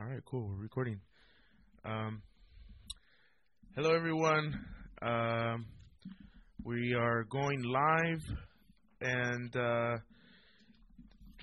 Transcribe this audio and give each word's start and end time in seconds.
All 0.00 0.06
right, 0.06 0.24
cool. 0.24 0.48
We're 0.48 0.62
recording. 0.62 0.98
Um, 1.84 2.22
hello, 3.76 3.94
everyone. 3.94 4.54
Um, 5.02 5.66
we 6.64 6.94
are 6.98 7.24
going 7.24 7.62
live, 7.62 8.22
and 9.02 9.54
uh, 9.54 9.96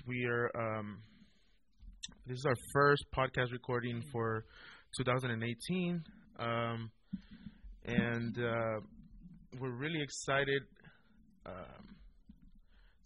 we 0.08 0.24
are. 0.24 0.50
Um, 0.56 0.98
this 2.26 2.38
is 2.38 2.46
our 2.46 2.56
first 2.72 3.04
podcast 3.16 3.52
recording 3.52 4.02
for 4.10 4.44
2018, 4.96 6.02
um, 6.40 6.90
and 7.84 8.38
uh, 8.38 8.80
we're 9.60 9.76
really 9.76 10.02
excited 10.02 10.62
um, 11.46 11.97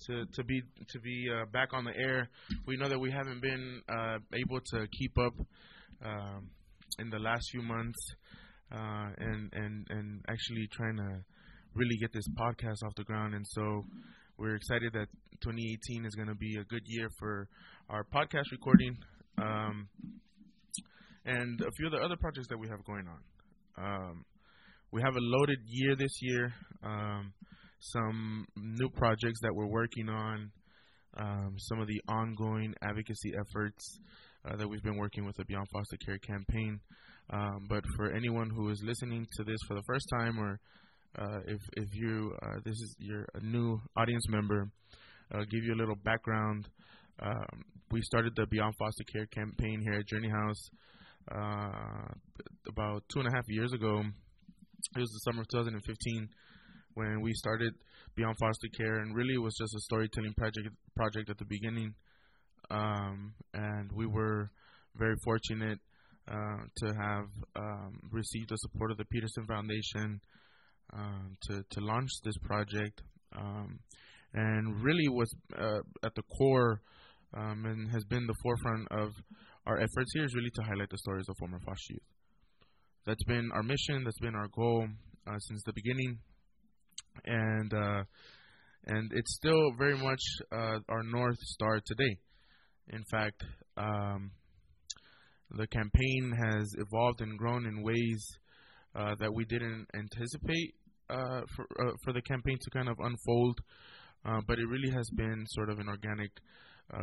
to 0.07 0.27
to 0.35 0.45
be 0.45 0.63
to 0.89 1.01
be 1.01 1.27
uh, 1.31 1.45
back 1.53 1.73
on 1.73 1.85
the 1.85 1.97
air. 1.97 2.29
We 2.67 2.77
know 2.77 2.89
that 2.89 2.99
we 2.99 3.11
haven't 3.11 3.41
been 3.41 3.83
uh, 3.89 4.19
able 4.35 4.61
to 4.73 4.87
keep 4.99 5.19
up 5.19 5.35
um, 6.05 6.51
in 6.99 7.11
the 7.11 7.19
last 7.19 7.45
few 7.51 7.63
months, 7.63 7.99
uh, 8.73 9.09
and 9.19 9.53
and 9.53 9.87
and 9.91 10.25
actually 10.29 10.69
trying 10.73 10.97
to 10.97 11.25
really 11.75 11.97
get 12.01 12.13
this 12.13 12.29
podcast 12.39 12.85
off 12.85 12.95
the 12.97 13.05
ground. 13.05 13.35
And 13.35 13.47
so 13.49 13.85
we're 14.39 14.57
excited 14.57 14.93
that 14.93 15.07
2018 15.41 16.05
is 16.07 16.15
going 16.15 16.29
to 16.29 16.35
be 16.35 16.57
a 16.61 16.65
good 16.65 16.83
year 16.87 17.09
for 17.19 17.49
our 17.89 18.05
podcast 18.05 18.51
recording, 18.53 18.97
um, 19.39 19.89
and 21.25 21.61
a 21.61 21.71
few 21.77 21.87
of 21.87 21.93
the 21.93 21.99
other 21.99 22.17
projects 22.17 22.49
that 22.49 22.59
we 22.59 22.69
have 22.69 22.85
going 22.85 23.07
on. 23.09 23.21
Um, 23.85 24.25
we 24.93 25.01
have 25.01 25.15
a 25.15 25.21
loaded 25.21 25.59
year 25.67 25.97
this 25.97 26.19
year. 26.21 26.53
Um, 26.83 27.33
some 27.83 28.47
new 28.57 28.89
projects 28.89 29.41
that 29.43 29.55
we're 29.55 29.67
working 29.67 30.09
on, 30.09 30.51
um, 31.17 31.55
some 31.59 31.81
of 31.81 31.89
the 31.89 32.01
ongoing 32.09 32.75
advocacy 32.83 33.33
efforts 33.39 33.99
uh, 34.49 34.57
that 34.57 34.69
we've 34.69 34.83
been 34.83 34.97
working 34.97 35.27
with 35.27 35.37
the 35.37 35.45
Beyond 35.45 35.67
Foster 35.73 35.97
Care 36.05 36.19
campaign. 36.19 36.81
Um, 37.31 37.67
but 37.69 37.85
for 37.97 38.13
anyone 38.13 38.51
who 38.51 38.71
is 38.71 38.83
listening 38.85 39.27
to 39.37 39.45
this 39.45 39.59
for 39.67 39.75
the 39.75 39.83
first 39.87 40.07
time, 40.13 40.39
or 40.39 40.61
uh, 41.19 41.41
if 41.47 41.61
if 41.77 41.89
you 41.95 42.35
uh, 42.43 42.59
this 42.65 42.75
is 42.75 42.97
your 42.99 43.27
a 43.35 43.45
new 43.45 43.81
audience 43.97 44.29
member, 44.29 44.71
I'll 45.33 45.45
give 45.45 45.65
you 45.65 45.75
a 45.75 45.81
little 45.81 45.97
background. 45.97 46.69
Um, 47.21 47.65
we 47.91 48.01
started 48.03 48.33
the 48.37 48.47
Beyond 48.47 48.75
Foster 48.79 49.05
Care 49.13 49.27
campaign 49.27 49.81
here 49.83 50.01
at 50.01 50.07
Journey 50.07 50.31
House 50.31 50.71
uh, 51.31 52.09
about 52.69 53.05
two 53.13 53.21
and 53.21 53.29
a 53.29 53.33
half 53.35 53.45
years 53.49 53.73
ago. 53.73 54.01
It 54.01 54.99
was 54.99 55.11
the 55.11 55.31
summer 55.31 55.43
of 55.43 55.49
2015 55.49 56.29
when 56.95 57.21
we 57.21 57.33
started 57.35 57.75
Beyond 58.15 58.37
Foster 58.39 58.69
Care, 58.77 58.97
and 58.97 59.15
really 59.15 59.35
it 59.35 59.43
was 59.43 59.55
just 59.59 59.75
a 59.75 59.81
storytelling 59.81 60.35
project 60.35 60.69
project 60.97 61.31
at 61.31 61.39
the 61.39 61.45
beginning. 61.45 61.95
Um, 62.71 63.35
and 63.55 63.91
we 63.93 64.07
were 64.07 64.51
very 64.97 65.17
fortunate 65.25 65.79
uh, 66.29 66.63
to 66.77 66.87
have 66.87 67.27
um, 67.57 67.99
received 68.11 68.51
the 68.51 68.57
support 68.57 68.91
of 68.91 68.99
the 68.99 69.05
Peterson 69.07 69.47
Foundation 69.47 70.21
um, 70.93 71.37
to 71.49 71.65
to 71.71 71.81
launch 71.81 72.11
this 72.25 72.37
project. 72.39 73.03
Um, 73.35 73.79
and 74.35 74.83
really 74.83 75.09
was 75.09 75.31
uh, 75.59 75.81
at 76.03 76.15
the 76.15 76.23
core 76.23 76.81
um, 77.35 77.65
and 77.67 77.91
has 77.91 78.05
been 78.05 78.27
the 78.27 78.35
forefront 78.43 78.89
of 78.91 79.11
our 79.67 79.79
efforts 79.79 80.11
here 80.15 80.25
is 80.25 80.35
really 80.35 80.51
to 80.55 80.63
highlight 80.63 80.91
the 80.91 80.99
stories 80.99 81.29
of 81.29 81.37
former 81.39 81.59
foster 81.61 81.95
youth. 81.95 82.03
That's 83.07 83.25
been 83.25 83.51
our 83.53 83.63
mission. 83.63 84.05
That's 84.05 84.19
been 84.21 84.35
our 84.35 84.49
goal 84.49 84.87
uh, 85.27 85.39
since 85.39 85.63
the 85.65 85.73
beginning 85.75 86.19
and 87.25 87.73
uh, 87.73 88.03
and 88.87 89.13
it's 89.15 89.35
still 89.35 89.73
very 89.79 89.97
much 89.97 90.21
uh, 90.51 90.79
our 90.89 91.03
north 91.05 91.39
star 91.41 91.81
today. 91.85 92.17
In 92.89 93.03
fact, 93.11 93.43
um, 93.77 94.31
the 95.51 95.67
campaign 95.69 96.33
has 96.37 96.75
evolved 96.79 97.21
and 97.21 97.39
grown 97.39 97.67
in 97.67 97.83
ways 97.83 98.25
uh, 98.95 99.15
that 99.21 99.33
we 99.33 99.45
didn't 99.45 99.87
anticipate 99.95 100.75
uh, 101.11 101.43
for 101.55 101.67
uh, 101.81 101.93
for 102.05 102.13
the 102.13 102.23
campaign 102.23 102.59
to 102.61 102.71
kind 102.71 102.89
of 102.89 102.97
unfold. 102.99 103.59
Uh, 104.25 104.41
but 104.47 104.59
it 104.59 104.67
really 104.69 104.91
has 104.91 105.09
been 105.17 105.45
sort 105.49 105.69
of 105.69 105.79
an 105.79 105.89
organic 105.89 106.31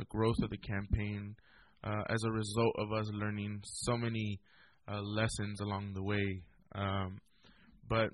growth 0.08 0.38
of 0.42 0.50
the 0.50 0.58
campaign 0.58 1.36
as 1.84 2.24
a 2.24 2.32
result 2.32 2.76
of 2.78 2.94
us 2.94 3.10
learning 3.14 3.60
so 3.64 3.98
many 3.98 4.40
lessons 4.88 5.60
along 5.60 5.92
the 5.94 6.04
way. 6.04 6.42
Um, 6.76 7.18
but 7.90 8.10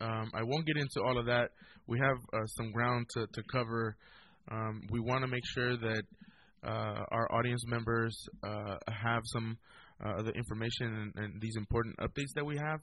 um, 0.00 0.30
I 0.34 0.42
won't 0.42 0.66
get 0.66 0.76
into 0.76 1.02
all 1.04 1.18
of 1.18 1.26
that. 1.26 1.50
We 1.86 1.98
have 1.98 2.16
uh, 2.32 2.46
some 2.46 2.72
ground 2.72 3.06
to, 3.14 3.26
to 3.26 3.42
cover. 3.52 3.96
Um, 4.50 4.82
we 4.90 5.00
want 5.00 5.22
to 5.22 5.28
make 5.28 5.44
sure 5.54 5.76
that 5.76 6.02
uh, 6.64 7.04
our 7.10 7.30
audience 7.32 7.62
members 7.66 8.16
uh, 8.42 8.76
have 8.88 9.22
some 9.32 9.58
uh, 10.04 10.18
of 10.18 10.24
the 10.24 10.32
information 10.32 11.12
and, 11.16 11.24
and, 11.24 11.40
these 11.40 11.56
important 11.56 11.96
updates 11.98 12.32
that 12.34 12.44
we 12.44 12.56
have. 12.56 12.80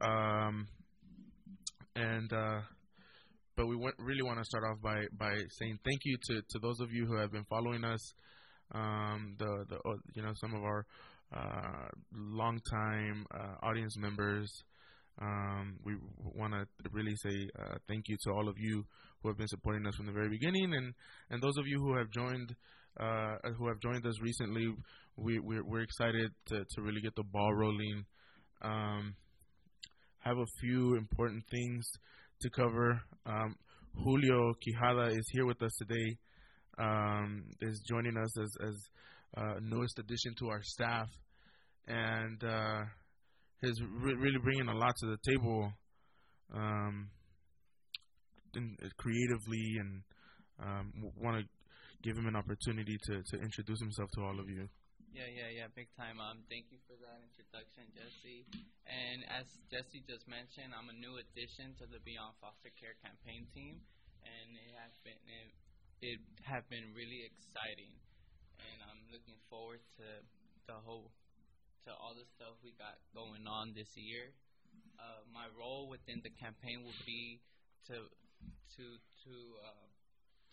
Um, 0.00 0.66
and 1.96 2.32
uh, 2.32 2.60
but 3.56 3.66
we 3.66 3.76
really 3.98 4.22
want 4.22 4.38
to 4.38 4.44
start 4.44 4.64
off 4.64 4.82
by, 4.82 5.04
by 5.16 5.32
saying 5.58 5.78
thank 5.84 6.00
you 6.04 6.16
to, 6.28 6.42
to 6.50 6.58
those 6.60 6.80
of 6.80 6.92
you 6.92 7.06
who 7.06 7.16
have 7.16 7.30
been 7.30 7.44
following 7.44 7.84
us. 7.84 8.00
Um, 8.74 9.36
the 9.38 9.64
the 9.68 9.76
uh, 9.76 9.94
you 10.14 10.22
know 10.22 10.32
some 10.34 10.54
of 10.54 10.62
our 10.62 10.84
uh, 11.32 11.88
longtime 12.12 13.26
audience 13.62 13.96
members. 13.96 14.50
Um, 15.20 15.76
we 15.84 15.94
want 16.18 16.54
to 16.54 16.66
really 16.90 17.14
say 17.16 17.48
uh, 17.58 17.76
thank 17.88 18.08
you 18.08 18.16
to 18.24 18.30
all 18.32 18.48
of 18.48 18.56
you 18.58 18.84
who 19.22 19.28
have 19.28 19.38
been 19.38 19.48
supporting 19.48 19.86
us 19.86 19.94
from 19.94 20.06
the 20.06 20.12
very 20.12 20.28
beginning, 20.28 20.74
and 20.74 20.92
and 21.30 21.42
those 21.42 21.56
of 21.56 21.66
you 21.66 21.80
who 21.80 21.96
have 21.96 22.10
joined 22.10 22.54
uh, 22.98 23.36
who 23.56 23.68
have 23.68 23.80
joined 23.80 24.06
us 24.06 24.20
recently. 24.20 24.74
We 25.16 25.38
we're, 25.38 25.64
we're 25.64 25.82
excited 25.82 26.32
to 26.46 26.64
to 26.64 26.82
really 26.82 27.00
get 27.00 27.14
the 27.14 27.22
ball 27.22 27.54
rolling. 27.54 28.04
Um, 28.62 29.14
have 30.18 30.38
a 30.38 30.46
few 30.60 30.96
important 30.96 31.44
things 31.50 31.86
to 32.40 32.50
cover. 32.50 33.00
Um, 33.26 33.54
Julio 34.02 34.54
Quijada 34.54 35.10
is 35.10 35.28
here 35.32 35.46
with 35.46 35.62
us 35.62 35.72
today. 35.78 36.16
Um, 36.76 37.44
is 37.60 37.80
joining 37.88 38.16
us 38.16 38.38
as 38.38 38.50
as 38.66 38.74
uh, 39.36 39.54
newest 39.62 39.98
addition 39.98 40.34
to 40.40 40.48
our 40.48 40.60
staff, 40.62 41.08
and 41.86 42.42
uh, 42.42 42.82
is 43.62 43.80
re- 43.80 44.14
really 44.14 44.38
bringing 44.42 44.68
a 44.68 44.74
lot 44.74 44.94
to 45.00 45.06
the 45.06 45.18
table, 45.24 45.72
um, 46.54 47.10
in, 48.54 48.76
uh, 48.82 48.88
creatively, 48.96 49.78
and 49.80 50.02
um, 50.60 50.92
want 51.16 51.38
to 51.38 51.44
give 52.02 52.16
him 52.16 52.26
an 52.26 52.36
opportunity 52.36 52.96
to, 53.08 53.22
to 53.22 53.34
introduce 53.40 53.80
himself 53.80 54.10
to 54.12 54.20
all 54.20 54.38
of 54.38 54.48
you. 54.48 54.68
Yeah, 55.14 55.30
yeah, 55.30 55.62
yeah, 55.62 55.70
big 55.78 55.86
time. 55.94 56.18
Um, 56.18 56.42
thank 56.50 56.74
you 56.74 56.82
for 56.90 56.98
that 56.98 57.22
introduction, 57.22 57.86
Jesse. 57.94 58.42
And 58.82 59.22
as 59.30 59.46
Jesse 59.70 60.02
just 60.10 60.26
mentioned, 60.26 60.74
I'm 60.74 60.90
a 60.90 60.98
new 60.98 61.22
addition 61.22 61.70
to 61.78 61.86
the 61.86 62.02
Beyond 62.02 62.34
Foster 62.42 62.74
Care 62.74 62.98
campaign 62.98 63.46
team, 63.54 63.78
and 64.26 64.48
it 64.58 64.74
has 64.74 64.90
been 65.06 65.14
it, 65.22 65.48
it 66.02 66.18
have 66.42 66.66
been 66.66 66.90
really 66.98 67.22
exciting, 67.30 67.94
and 68.58 68.76
I'm 68.90 69.06
looking 69.14 69.38
forward 69.46 69.78
to 70.02 70.06
the 70.66 70.82
whole 70.82 71.14
to 71.84 71.90
all 71.92 72.16
the 72.16 72.24
stuff 72.36 72.56
we 72.64 72.72
got 72.80 72.96
going 73.12 73.44
on 73.44 73.76
this 73.76 73.88
year. 73.96 74.32
Uh, 74.96 75.20
my 75.28 75.44
role 75.52 75.88
within 75.90 76.20
the 76.24 76.32
campaign 76.40 76.80
will 76.80 77.00
be 77.04 77.40
to 77.90 77.96
to 78.76 78.84
to 79.24 79.34
uh, 79.60 79.88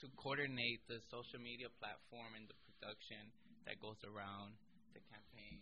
to 0.01 0.05
coordinate 0.17 0.81
the 0.89 0.99
social 1.07 1.39
media 1.39 1.69
platform 1.77 2.35
and 2.35 2.49
the 2.49 2.57
production 2.67 3.31
that 3.69 3.77
goes 3.77 4.01
around 4.03 4.57
the 4.97 5.01
campaign. 5.07 5.61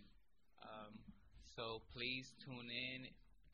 Um, 0.63 0.95
so 1.59 1.83
please 1.91 2.31
tune 2.39 2.71
in, 2.71 2.99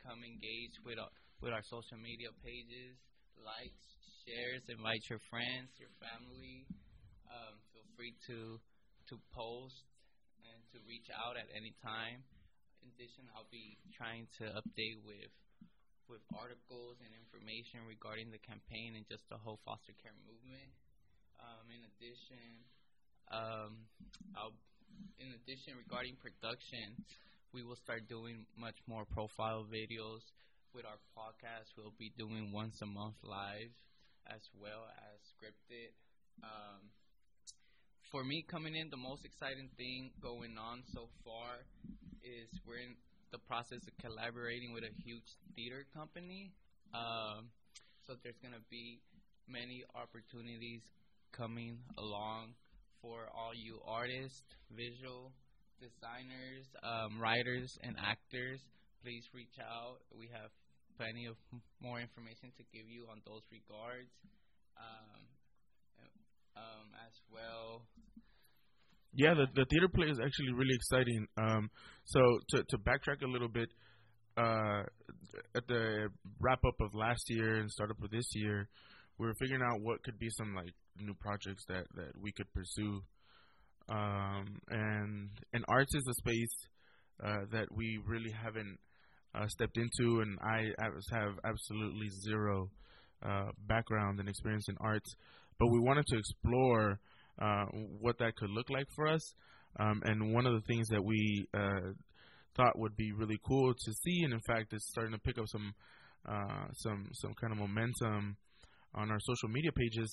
come 0.05 0.21
engage 0.21 0.77
with 0.85 1.01
our, 1.01 1.09
with 1.41 1.51
our 1.57 1.65
social 1.65 1.97
media 1.97 2.29
pages, 2.45 3.01
likes, 3.41 3.85
shares, 4.23 4.61
invite 4.69 5.01
your 5.09 5.21
friends, 5.27 5.73
your 5.81 5.91
family. 5.97 6.69
Um, 7.25 7.57
feel 7.73 7.87
free 7.97 8.13
to 8.29 8.61
to 9.09 9.15
post 9.33 9.85
to 10.75 10.83
reach 10.83 11.07
out 11.07 11.39
at 11.39 11.47
any 11.55 11.71
time. 11.79 12.27
In 12.83 12.91
addition, 12.91 13.31
I'll 13.31 13.47
be 13.47 13.79
trying 13.95 14.27
to 14.43 14.51
update 14.59 14.99
with 15.07 15.31
with 16.05 16.21
articles 16.37 17.01
and 17.01 17.09
information 17.17 17.81
regarding 17.89 18.29
the 18.29 18.37
campaign 18.37 18.93
and 18.93 19.09
just 19.09 19.25
the 19.33 19.41
whole 19.41 19.57
foster 19.65 19.95
care 19.97 20.13
movement. 20.21 20.69
Um, 21.41 21.65
in 21.73 21.81
addition, 21.81 22.61
um, 23.33 23.89
I'll, 24.37 24.53
in 25.17 25.33
addition 25.33 25.73
regarding 25.81 26.13
production, 26.21 26.93
we 27.57 27.65
will 27.65 27.79
start 27.79 28.05
doing 28.05 28.45
much 28.53 28.77
more 28.85 29.01
profile 29.01 29.65
videos 29.65 30.21
with 30.77 30.85
our 30.85 31.01
podcast. 31.17 31.73
We'll 31.73 31.97
be 31.97 32.13
doing 32.13 32.53
once 32.53 32.77
a 32.85 32.89
month 32.89 33.17
live 33.25 33.73
as 34.29 34.45
well 34.53 34.85
as 34.85 35.17
scripted. 35.33 35.89
Um, 36.45 36.93
for 38.11 38.23
me 38.23 38.45
coming 38.49 38.75
in, 38.75 38.89
the 38.89 38.97
most 38.97 39.25
exciting 39.25 39.69
thing 39.77 40.11
going 40.21 40.57
on 40.57 40.83
so 40.93 41.07
far 41.23 41.63
is 42.23 42.49
we're 42.65 42.81
in 42.81 42.95
the 43.31 43.39
process 43.47 43.81
of 43.87 43.93
collaborating 43.97 44.73
with 44.73 44.83
a 44.83 44.93
huge 45.03 45.25
theater 45.55 45.85
company. 45.93 46.51
Um, 46.93 47.49
so 48.05 48.15
there's 48.23 48.37
gonna 48.41 48.63
be 48.69 49.01
many 49.47 49.83
opportunities 49.93 50.81
coming 51.31 51.77
along 51.97 52.53
for 53.01 53.29
all 53.35 53.53
you 53.53 53.81
artists, 53.85 54.41
visual, 54.71 55.31
designers, 55.81 56.65
um, 56.81 57.19
writers, 57.19 57.77
and 57.83 57.95
actors, 57.99 58.61
please 59.03 59.27
reach 59.33 59.59
out. 59.59 59.99
We 60.15 60.29
have 60.31 60.49
plenty 60.97 61.25
of 61.27 61.35
more 61.81 61.99
information 61.99 62.49
to 62.57 62.63
give 62.71 62.87
you 62.87 63.05
on 63.11 63.21
those 63.27 63.43
regards. 63.51 64.09
Um, 64.79 65.34
um, 66.55 66.87
as 67.07 67.13
well. 67.31 67.81
Yeah, 69.13 69.33
the 69.33 69.47
the 69.55 69.65
theater 69.69 69.87
play 69.87 70.07
is 70.07 70.19
actually 70.19 70.53
really 70.53 70.75
exciting. 70.75 71.27
Um, 71.37 71.69
so 72.05 72.19
to 72.49 72.63
to 72.69 72.77
backtrack 72.77 73.23
a 73.23 73.27
little 73.27 73.47
bit, 73.47 73.69
uh, 74.37 74.83
at 75.55 75.67
the 75.67 76.09
wrap 76.39 76.59
up 76.65 76.75
of 76.81 76.93
last 76.93 77.23
year 77.29 77.55
and 77.55 77.71
start 77.71 77.91
up 77.91 78.03
of 78.03 78.11
this 78.11 78.27
year, 78.33 78.67
we 79.17 79.27
were 79.27 79.35
figuring 79.39 79.61
out 79.61 79.81
what 79.81 80.03
could 80.03 80.19
be 80.19 80.29
some 80.31 80.53
like 80.53 80.73
new 80.99 81.13
projects 81.13 81.63
that 81.67 81.85
that 81.95 82.11
we 82.21 82.31
could 82.31 82.51
pursue. 82.53 83.01
Um, 83.87 84.59
and 84.69 85.29
and 85.53 85.63
arts 85.69 85.93
is 85.95 86.07
a 86.09 86.13
space 86.15 86.67
uh, 87.23 87.45
that 87.51 87.67
we 87.71 87.99
really 88.05 88.31
haven't 88.31 88.79
uh, 89.35 89.47
stepped 89.47 89.77
into, 89.77 90.21
and 90.21 90.37
I 90.41 90.65
have 91.11 91.33
absolutely 91.43 92.09
zero 92.09 92.69
uh, 93.23 93.51
background 93.67 94.19
and 94.19 94.29
experience 94.29 94.65
in 94.69 94.75
arts, 94.79 95.13
but 95.59 95.67
we 95.67 95.79
wanted 95.79 96.05
to 96.07 96.17
explore 96.17 96.99
uh, 97.41 97.65
what 97.99 98.17
that 98.19 98.35
could 98.35 98.49
look 98.49 98.69
like 98.69 98.87
for 98.95 99.07
us. 99.07 99.33
Um, 99.79 100.01
and 100.05 100.33
one 100.33 100.45
of 100.45 100.53
the 100.53 100.61
things 100.67 100.87
that 100.89 101.03
we 101.03 101.45
uh, 101.53 101.91
thought 102.55 102.79
would 102.79 102.95
be 102.95 103.11
really 103.11 103.37
cool 103.45 103.73
to 103.73 103.93
see, 104.03 104.23
and 104.23 104.33
in 104.33 104.39
fact, 104.47 104.73
it's 104.73 104.87
starting 104.89 105.13
to 105.13 105.19
pick 105.19 105.37
up 105.37 105.45
some 105.47 105.73
uh, 106.27 106.65
some 106.73 107.09
some 107.13 107.33
kind 107.39 107.53
of 107.53 107.59
momentum 107.59 108.37
on 108.95 109.11
our 109.11 109.19
social 109.19 109.49
media 109.49 109.71
pages, 109.71 110.09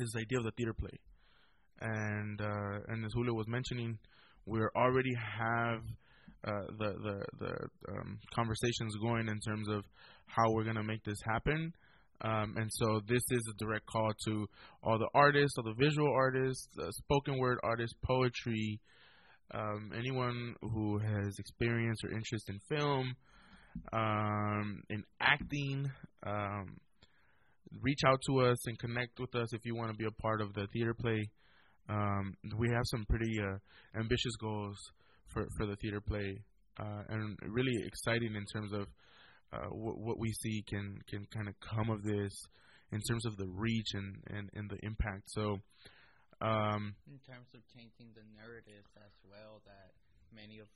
is 0.00 0.10
the 0.12 0.20
idea 0.20 0.38
of 0.38 0.44
the 0.44 0.52
theater 0.52 0.72
play. 0.72 0.98
And 1.80 2.40
uh, 2.40 2.78
and 2.88 3.04
as 3.04 3.12
Julio 3.12 3.34
was 3.34 3.48
mentioning, 3.48 3.98
we 4.46 4.60
already 4.76 5.14
have 5.14 5.80
uh, 6.46 6.66
the 6.78 6.92
the 7.02 7.24
the 7.40 7.92
um, 7.92 8.18
conversations 8.34 8.94
going 9.02 9.28
in 9.28 9.40
terms 9.40 9.68
of 9.68 9.84
how 10.26 10.44
we're 10.52 10.64
gonna 10.64 10.84
make 10.84 11.02
this 11.04 11.18
happen. 11.24 11.72
Um, 12.20 12.54
and 12.56 12.70
so 12.72 13.00
this 13.06 13.22
is 13.30 13.42
a 13.50 13.64
direct 13.64 13.86
call 13.86 14.12
to 14.26 14.46
all 14.82 14.98
the 14.98 15.08
artists, 15.14 15.58
all 15.58 15.64
the 15.64 15.74
visual 15.74 16.10
artists, 16.12 16.68
uh, 16.80 16.90
spoken 16.90 17.38
word 17.38 17.58
artists, 17.62 17.96
poetry, 18.04 18.80
um, 19.52 19.90
anyone 19.96 20.54
who 20.62 20.98
has 20.98 21.38
experience 21.38 21.98
or 22.04 22.10
interest 22.10 22.48
in 22.48 22.58
film, 22.68 23.14
um, 23.92 24.82
in 24.88 25.02
acting. 25.20 25.90
Um, 26.24 26.76
reach 27.82 28.00
out 28.06 28.20
to 28.26 28.40
us 28.40 28.66
and 28.66 28.78
connect 28.78 29.18
with 29.18 29.34
us 29.34 29.52
if 29.52 29.60
you 29.64 29.74
want 29.74 29.90
to 29.90 29.96
be 29.96 30.06
a 30.06 30.22
part 30.22 30.40
of 30.40 30.54
the 30.54 30.66
theater 30.72 30.94
play. 30.94 31.28
Um, 31.88 32.34
we 32.56 32.68
have 32.70 32.84
some 32.86 33.04
pretty 33.08 33.38
uh, 33.40 33.98
ambitious 33.98 34.36
goals 34.40 34.76
for 35.28 35.46
for 35.56 35.66
the 35.66 35.76
theater 35.76 36.00
play, 36.00 36.38
uh, 36.80 37.02
and 37.08 37.36
really 37.48 37.76
exciting 37.86 38.34
in 38.34 38.44
terms 38.54 38.72
of 38.72 38.86
uh, 39.52 39.70
what, 39.70 39.98
what 39.98 40.18
we 40.18 40.32
see 40.32 40.64
can 40.68 40.98
can 41.08 41.26
kind 41.32 41.48
of 41.48 41.54
come 41.60 41.90
of 41.90 42.02
this 42.02 42.32
in 42.92 43.00
terms 43.00 43.26
of 43.26 43.36
the 43.36 43.48
reach 43.48 43.90
and, 43.94 44.22
and, 44.30 44.50
and 44.54 44.70
the 44.70 44.78
impact. 44.86 45.26
So, 45.26 45.58
um, 46.40 46.94
in 47.10 47.18
terms 47.26 47.50
of 47.54 47.60
changing 47.74 48.14
the 48.14 48.22
narratives 48.38 48.90
as 48.96 49.14
well, 49.26 49.62
that 49.66 49.94
many 50.30 50.58
of 50.58 50.68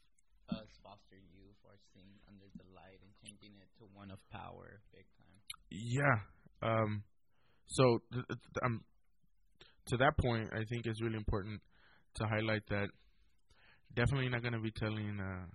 us 0.51 0.67
foster 0.83 1.21
youth 1.31 1.61
are 1.67 1.79
seeing 1.95 2.19
under 2.27 2.47
the 2.57 2.67
light 2.75 2.99
and 3.03 3.13
changing 3.23 3.55
it 3.61 3.71
to 3.79 3.85
one 3.95 4.11
of 4.11 4.19
power, 4.31 4.81
big 4.91 5.07
time. 5.15 5.39
Yeah. 5.71 6.19
Um, 6.63 7.05
so, 7.67 8.01
th- 8.13 8.27
th- 8.27 8.63
um, 8.65 8.83
to 9.89 9.97
that 9.99 10.17
point, 10.19 10.51
I 10.53 10.65
think 10.69 10.87
it's 10.87 11.03
really 11.03 11.17
important 11.17 11.61
to 12.17 12.27
highlight 12.27 12.67
that 12.71 12.89
definitely 13.95 14.29
not 14.29 14.43
going 14.43 14.55
to 14.55 14.61
be 14.61 14.73
telling 14.73 15.21
uh, 15.21 15.47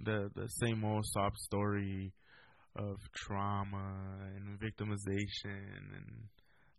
the 0.00 0.30
the 0.34 0.48
same 0.62 0.84
old 0.84 1.04
sob 1.12 1.36
story 1.36 2.12
of 2.76 2.96
trauma 3.14 3.94
and 4.36 4.58
victimization, 4.58 5.94
and 5.96 6.28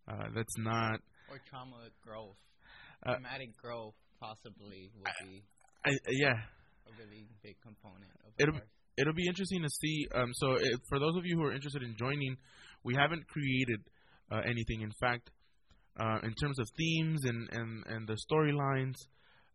uh, 0.08 0.28
that's 0.34 0.58
not 0.58 1.00
or 1.30 1.40
trauma 1.48 1.88
growth, 2.02 2.36
uh, 3.06 3.12
traumatic 3.12 3.56
growth 3.56 3.94
possibly 4.20 4.90
will 4.94 5.04
be. 5.26 5.44
I, 5.86 5.90
yeah, 6.10 6.32
a 6.32 6.92
really 6.98 7.26
big 7.42 7.56
component 7.62 8.10
of 8.26 8.32
it'll 8.38 8.60
it'll 8.96 9.14
be 9.14 9.26
interesting 9.26 9.62
to 9.62 9.70
see. 9.70 10.06
Um, 10.14 10.30
so 10.34 10.52
it, 10.52 10.80
for 10.88 10.98
those 10.98 11.16
of 11.16 11.24
you 11.24 11.36
who 11.36 11.44
are 11.44 11.52
interested 11.52 11.82
in 11.82 11.94
joining, 11.98 12.36
we 12.82 12.94
haven't 12.94 13.26
created 13.28 13.80
uh, 14.30 14.40
anything. 14.44 14.82
In 14.82 14.92
fact, 15.00 15.30
uh, 15.98 16.18
in 16.22 16.34
terms 16.34 16.58
of 16.58 16.66
themes 16.76 17.24
and 17.24 17.48
and 17.52 17.84
and 17.86 18.08
the 18.08 18.16
storylines, 18.30 18.96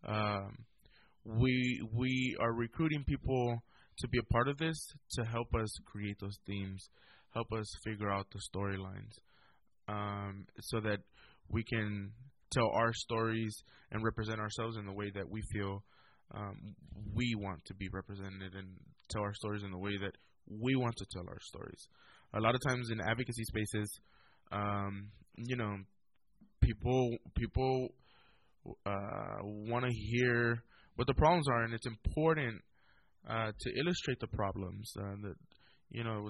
um, 0.06 0.66
we 1.38 1.82
we 1.94 2.36
are 2.40 2.54
recruiting 2.54 3.04
people 3.04 3.62
to 4.00 4.08
be 4.08 4.18
a 4.18 4.34
part 4.34 4.48
of 4.48 4.58
this 4.58 4.78
to 5.12 5.26
help 5.26 5.54
us 5.54 5.70
create 5.86 6.18
those 6.20 6.38
themes, 6.48 6.90
help 7.34 7.52
us 7.52 7.68
figure 7.84 8.10
out 8.12 8.28
the 8.32 8.40
storylines, 8.40 9.18
um, 9.88 10.46
so 10.62 10.80
that 10.80 11.00
we 11.50 11.64
can 11.64 12.12
tell 12.52 12.70
our 12.74 12.94
stories 12.94 13.56
and 13.92 14.04
represent 14.04 14.40
ourselves 14.40 14.78
in 14.78 14.86
the 14.86 14.94
way 14.94 15.12
that 15.14 15.30
we 15.30 15.42
feel 15.52 15.84
um, 16.34 16.76
we 17.14 17.36
want 17.36 17.64
to 17.66 17.74
be 17.74 17.90
represented 17.92 18.54
and 18.56 18.68
tell 19.10 19.22
our 19.22 19.34
stories 19.34 19.64
in 19.64 19.72
the 19.72 19.78
way 19.78 19.98
that 20.02 20.16
we 20.48 20.76
want 20.76 20.96
to 20.98 21.06
tell 21.12 21.24
our 21.28 21.40
stories. 21.42 21.88
A 22.34 22.40
lot 22.40 22.56
of 22.56 22.62
times 22.62 22.90
in 22.92 23.02
advocacy 23.02 23.44
spaces, 23.44 24.00
um, 24.52 25.10
you 25.36 25.56
know, 25.56 25.76
people 26.62 27.18
people 27.36 27.90
uh, 28.86 29.38
want 29.44 29.86
to 29.86 29.92
hear 29.92 30.64
what 31.00 31.08
the 31.08 31.14
problems 31.14 31.48
are, 31.48 31.64
and 31.64 31.74
it's 31.74 31.88
important 31.88 32.62
uh, 33.26 33.54
to 33.58 33.80
illustrate 33.80 34.20
the 34.20 34.28
problems. 34.28 34.92
Uh, 35.00 35.16
that 35.24 35.36
you 35.92 36.04
know, 36.04 36.30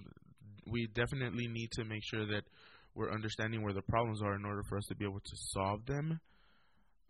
we 0.70 0.88
definitely 0.94 1.48
need 1.48 1.72
to 1.72 1.84
make 1.86 2.04
sure 2.04 2.28
that 2.28 2.44
we're 2.94 3.12
understanding 3.12 3.64
where 3.64 3.74
the 3.74 3.82
problems 3.82 4.22
are 4.22 4.36
in 4.36 4.46
order 4.46 4.62
for 4.70 4.78
us 4.78 4.86
to 4.90 4.96
be 4.96 5.06
able 5.06 5.22
to 5.22 5.36
solve 5.54 5.84
them. 5.88 6.20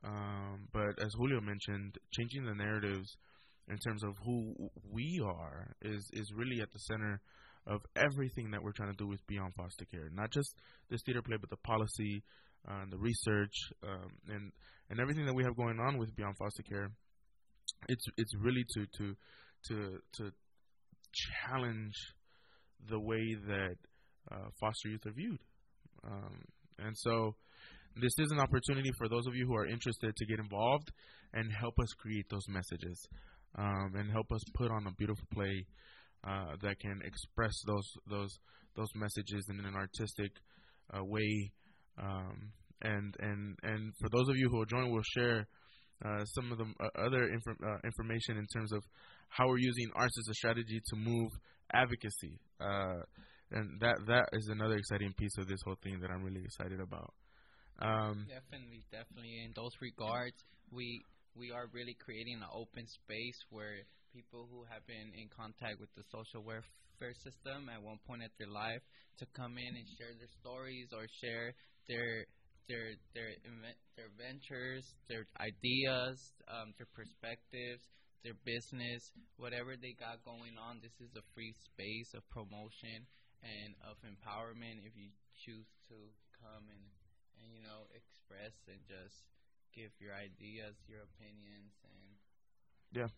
Um, 0.05 0.69
but 0.71 1.03
as 1.03 1.11
Julio 1.17 1.41
mentioned, 1.41 1.97
changing 2.13 2.45
the 2.45 2.55
narratives 2.55 3.17
in 3.67 3.77
terms 3.77 4.05
of 4.05 4.13
who 4.23 4.55
we 4.89 5.21
are 5.21 5.75
is 5.81 6.09
is 6.13 6.31
really 6.33 6.61
at 6.61 6.71
the 6.71 6.79
center 6.79 7.19
of 7.67 7.81
everything 7.97 8.51
that 8.51 8.63
we're 8.63 8.71
trying 8.71 8.91
to 8.91 8.97
do 8.97 9.05
with 9.05 9.19
Beyond 9.27 9.53
Foster 9.55 9.83
Care. 9.83 10.09
Not 10.13 10.31
just 10.31 10.55
this 10.89 11.01
theater 11.05 11.21
play, 11.21 11.35
but 11.37 11.49
the 11.49 11.57
policy, 11.57 12.23
uh, 12.69 12.85
the 12.89 12.97
research, 12.97 13.55
um, 13.83 14.11
and 14.29 14.53
and 14.89 15.01
everything 15.01 15.25
that 15.25 15.35
we 15.35 15.43
have 15.43 15.57
going 15.57 15.77
on 15.85 15.97
with 15.97 16.15
Beyond 16.15 16.37
Foster 16.37 16.63
Care. 16.63 16.89
It's 17.87 18.05
it's 18.17 18.35
really 18.35 18.65
to 18.75 18.85
to 18.97 19.15
to 19.69 19.97
to 20.17 20.31
challenge 21.13 21.95
the 22.89 22.99
way 22.99 23.35
that 23.47 23.75
uh, 24.31 24.49
foster 24.59 24.89
youth 24.89 25.05
are 25.05 25.11
viewed, 25.11 25.39
um, 26.03 26.41
and 26.79 26.95
so 26.97 27.35
this 27.95 28.13
is 28.19 28.31
an 28.31 28.39
opportunity 28.39 28.89
for 28.97 29.09
those 29.09 29.25
of 29.27 29.35
you 29.35 29.45
who 29.47 29.55
are 29.55 29.65
interested 29.67 30.15
to 30.15 30.25
get 30.25 30.39
involved 30.39 30.91
and 31.33 31.51
help 31.59 31.73
us 31.79 31.89
create 31.99 32.25
those 32.29 32.47
messages 32.47 33.07
um, 33.57 33.93
and 33.95 34.11
help 34.11 34.31
us 34.31 34.41
put 34.53 34.71
on 34.71 34.87
a 34.87 34.93
beautiful 34.93 35.25
play 35.33 35.65
uh, 36.27 36.55
that 36.61 36.79
can 36.79 36.99
express 37.03 37.53
those 37.65 37.89
those 38.09 38.39
those 38.75 38.89
messages 38.95 39.45
in 39.49 39.65
an 39.65 39.75
artistic 39.75 40.31
uh, 40.95 41.03
way. 41.03 41.51
Um, 42.01 42.51
and 42.81 43.15
and 43.19 43.57
and 43.63 43.93
for 43.99 44.09
those 44.09 44.29
of 44.29 44.37
you 44.37 44.49
who 44.49 44.57
will 44.57 44.65
join, 44.65 44.91
we'll 44.91 45.01
share 45.15 45.47
uh, 46.05 46.23
some 46.25 46.51
of 46.51 46.57
the 46.57 46.65
uh, 46.79 47.05
other 47.05 47.23
inf- 47.29 47.63
uh, 47.63 47.77
information 47.83 48.37
in 48.37 48.47
terms 48.47 48.71
of 48.71 48.83
how 49.29 49.47
we're 49.47 49.59
using 49.59 49.89
arts 49.95 50.15
as 50.17 50.27
a 50.29 50.33
strategy 50.33 50.81
to 50.89 50.95
move 50.95 51.31
advocacy. 51.73 52.39
Uh, 52.59 53.03
and 53.51 53.79
that 53.81 53.97
that 54.07 54.29
is 54.33 54.47
another 54.49 54.75
exciting 54.75 55.13
piece 55.17 55.35
of 55.37 55.47
this 55.47 55.59
whole 55.65 55.77
thing 55.83 55.99
that 56.01 56.11
I'm 56.11 56.23
really 56.23 56.43
excited 56.43 56.79
about. 56.79 57.13
Um, 57.81 58.27
definitely, 58.27 58.83
definitely. 58.91 59.41
In 59.43 59.51
those 59.55 59.73
regards, 59.81 60.37
we 60.71 61.01
we 61.35 61.51
are 61.51 61.65
really 61.73 61.95
creating 62.03 62.41
an 62.43 62.51
open 62.53 62.85
space 62.85 63.39
where 63.49 63.81
people 64.13 64.47
who 64.51 64.65
have 64.69 64.85
been 64.85 65.13
in 65.15 65.29
contact 65.31 65.79
with 65.79 65.89
the 65.95 66.03
social 66.11 66.43
welfare 66.43 67.15
system 67.23 67.69
at 67.69 67.81
one 67.81 67.97
point 68.05 68.21
in 68.21 68.29
their 68.37 68.51
life 68.51 68.81
to 69.17 69.25
come 69.37 69.57
in 69.57 69.71
and 69.75 69.87
share 69.97 70.13
their 70.17 70.31
stories 70.41 70.89
or 70.91 71.05
share 71.21 71.53
their 71.87 72.25
their 72.69 72.93
their 73.17 73.33
their 73.97 74.13
ventures, 74.13 74.85
their 75.09 75.25
ideas, 75.41 76.21
um, 76.47 76.71
their 76.77 76.87
perspectives, 76.93 77.83
their 78.23 78.37
business, 78.45 79.01
whatever 79.41 79.73
they 79.73 79.97
got 79.97 80.21
going 80.21 80.55
on. 80.55 80.77
This 80.79 80.93
is 81.01 81.11
a 81.17 81.25
free 81.33 81.51
space 81.73 82.13
of 82.13 82.21
promotion 82.29 83.09
and 83.41 83.73
of 83.83 83.97
empowerment. 84.05 84.85
If 84.85 84.93
you 84.93 85.09
choose 85.33 85.67
to 85.89 85.97
come 86.37 86.69
and 86.69 86.85
and 87.41 87.49
you 87.49 87.65
know 87.65 87.89
express 87.91 88.53
and 88.69 88.79
just 88.85 89.25
give 89.73 89.89
your 89.97 90.13
ideas, 90.13 90.77
your 90.85 91.01
opinions, 91.09 91.73
and 91.83 92.05
yeah, 92.93 93.09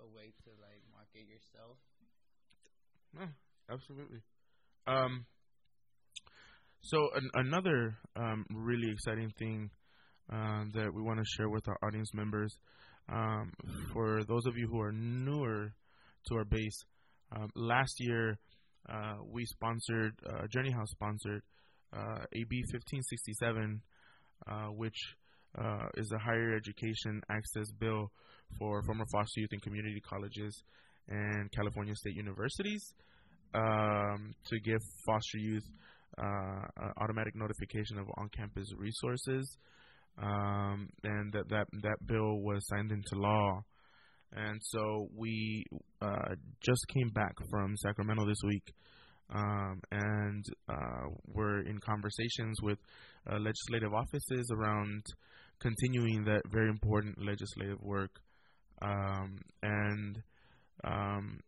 a 0.00 0.08
way 0.08 0.32
to 0.48 0.50
like 0.64 0.80
market 0.88 1.28
yourself. 1.28 1.76
No, 3.12 3.28
absolutely. 3.70 4.24
Um, 4.86 5.24
so 6.84 7.08
an, 7.14 7.30
another 7.34 7.96
um, 8.14 8.44
really 8.54 8.90
exciting 8.90 9.30
thing 9.38 9.70
uh, 10.30 10.64
that 10.74 10.92
we 10.92 11.00
want 11.02 11.18
to 11.18 11.24
share 11.36 11.48
with 11.48 11.66
our 11.66 11.78
audience 11.82 12.12
members. 12.12 12.54
Um, 13.10 13.52
for 13.92 14.22
those 14.24 14.44
of 14.46 14.56
you 14.56 14.68
who 14.70 14.80
are 14.80 14.92
newer 14.92 15.72
to 16.26 16.34
our 16.34 16.44
base, 16.44 16.84
um, 17.34 17.48
last 17.54 17.94
year 18.00 18.38
uh, 18.88 19.14
we 19.32 19.46
sponsored, 19.46 20.12
uh, 20.28 20.46
Journey 20.48 20.72
House 20.72 20.90
sponsored 20.90 21.40
uh, 21.96 22.24
AB 22.32 22.62
1567, 22.72 23.80
uh, 24.46 24.52
which 24.76 24.98
uh, 25.58 25.86
is 25.96 26.12
a 26.12 26.18
higher 26.18 26.54
education 26.54 27.22
access 27.30 27.70
bill 27.80 28.10
for 28.58 28.82
former 28.82 29.06
foster 29.10 29.40
youth 29.40 29.50
and 29.52 29.62
community 29.62 30.02
colleges 30.06 30.62
and 31.08 31.50
California 31.52 31.94
state 31.94 32.14
universities 32.14 32.92
um, 33.54 34.34
to 34.46 34.60
give 34.60 34.80
foster 35.06 35.38
youth 35.38 35.64
automatic 37.00 37.34
notification 37.34 37.98
of 37.98 38.06
on-campus 38.16 38.68
resources, 38.76 39.56
um, 40.22 40.88
and 41.02 41.32
that, 41.32 41.48
that 41.48 41.66
that 41.82 41.96
bill 42.06 42.40
was 42.40 42.66
signed 42.68 42.92
into 42.92 43.16
law. 43.16 43.64
And 44.32 44.60
so 44.62 45.08
we 45.16 45.64
uh, 46.02 46.34
just 46.60 46.86
came 46.88 47.10
back 47.10 47.34
from 47.50 47.76
Sacramento 47.76 48.26
this 48.26 48.40
week, 48.44 48.74
um, 49.32 49.80
and 49.92 50.44
uh, 50.68 51.06
we're 51.26 51.60
in 51.60 51.78
conversations 51.78 52.60
with 52.62 52.78
uh, 53.30 53.38
legislative 53.38 53.94
offices 53.94 54.50
around 54.52 55.04
continuing 55.60 56.24
that 56.24 56.42
very 56.50 56.68
important 56.68 57.24
legislative 57.24 57.80
work. 57.80 58.10
Um, 58.82 59.38
and 59.62 60.22
um, 60.82 61.40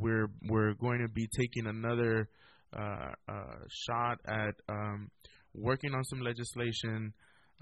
we're 0.00 0.28
we're 0.48 0.74
going 0.74 1.00
to 1.02 1.08
be 1.08 1.28
taking 1.36 1.66
another 1.66 2.20
uh, 2.20 2.24
uh, 2.24 2.41
shot 2.72 4.18
at 4.26 4.54
um, 4.68 5.10
working 5.54 5.94
on 5.94 6.04
some 6.04 6.20
legislation. 6.20 7.12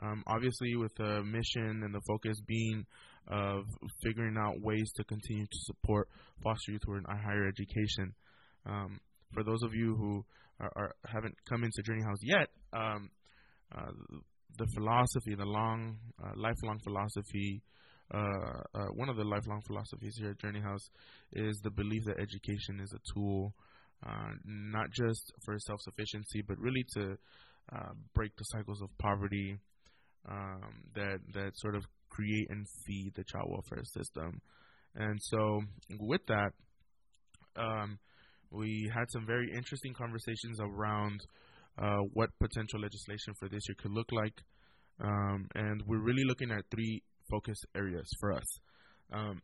Um, 0.03 0.23
obviously, 0.27 0.77
with 0.77 0.95
the 0.97 1.23
mission 1.23 1.83
and 1.85 1.95
the 1.95 2.01
focus 2.09 2.39
being 2.47 2.87
of 3.29 3.65
figuring 4.03 4.37
out 4.39 4.61
ways 4.63 4.91
to 4.97 5.05
continue 5.05 5.45
to 5.45 5.59
support 5.61 6.09
foster 6.43 6.73
youth 6.73 6.81
who 6.87 6.93
are 6.93 6.99
in 6.99 7.05
higher 7.05 7.47
education. 7.47 8.15
Um, 8.67 8.99
for 9.35 9.45
those 9.45 9.63
of 9.63 9.75
you 9.75 9.95
who 9.95 10.25
are, 10.59 10.73
are, 10.75 10.95
haven't 11.07 11.35
come 11.49 11.65
into 11.65 11.83
Journey 11.83 12.03
House 12.03 12.19
yet, 12.23 12.49
um, 12.73 13.11
uh, 13.77 13.93
the 14.59 14.67
philosophy, 14.75 15.35
the 15.37 15.45
long, 15.45 15.99
uh, 16.23 16.33
lifelong 16.35 16.79
philosophy 16.83 17.63
uh, 18.13 18.19
uh, 18.75 18.87
one 18.95 19.09
of 19.09 19.17
the 19.17 19.25
lifelong 19.25 19.61
philosophies 19.67 20.17
here 20.19 20.31
at 20.31 20.39
Journey 20.39 20.61
House 20.61 20.91
is 21.33 21.61
the 21.63 21.71
belief 21.71 22.05
that 22.07 22.19
education 22.19 22.81
is 22.83 22.93
a 22.93 23.15
tool, 23.15 23.55
uh, 24.07 24.33
not 24.45 24.91
just 24.93 25.33
for 25.45 25.57
self 25.59 25.81
sufficiency, 25.83 26.43
but 26.47 26.59
really 26.59 26.85
to 26.95 27.17
uh, 27.75 27.93
break 28.15 28.35
the 28.37 28.45
cycles 28.45 28.81
of 28.83 28.89
poverty 28.99 29.57
um, 30.29 30.83
that 30.95 31.19
that 31.35 31.53
sort 31.57 31.77
of 31.77 31.85
create 32.09 32.47
and 32.51 32.67
feed 32.87 33.13
the 33.15 33.25
child 33.25 33.49
welfare 33.49 33.85
system. 33.85 34.41
And 34.95 35.19
so, 35.23 35.63
with 35.99 36.23
that, 36.27 36.51
um, 37.57 37.99
we 38.51 38.91
had 38.93 39.11
some 39.11 39.27
very 39.27 39.49
interesting 39.55 39.95
conversations 39.95 40.59
around 40.61 41.21
uh, 41.79 41.99
what 42.15 42.31
potential 42.41 42.81
legislation 42.81 43.35
for 43.39 43.49
this 43.49 43.63
year 43.69 43.77
could 43.81 43.93
look 43.93 44.11
like. 44.13 44.35
Um, 45.03 45.47
and 45.55 45.83
we're 45.87 46.03
really 46.03 46.25
looking 46.27 46.51
at 46.51 46.65
three 46.71 47.03
focus 47.31 47.59
areas 47.77 48.09
for 48.21 48.33
us. 48.33 48.59
Um, 49.13 49.41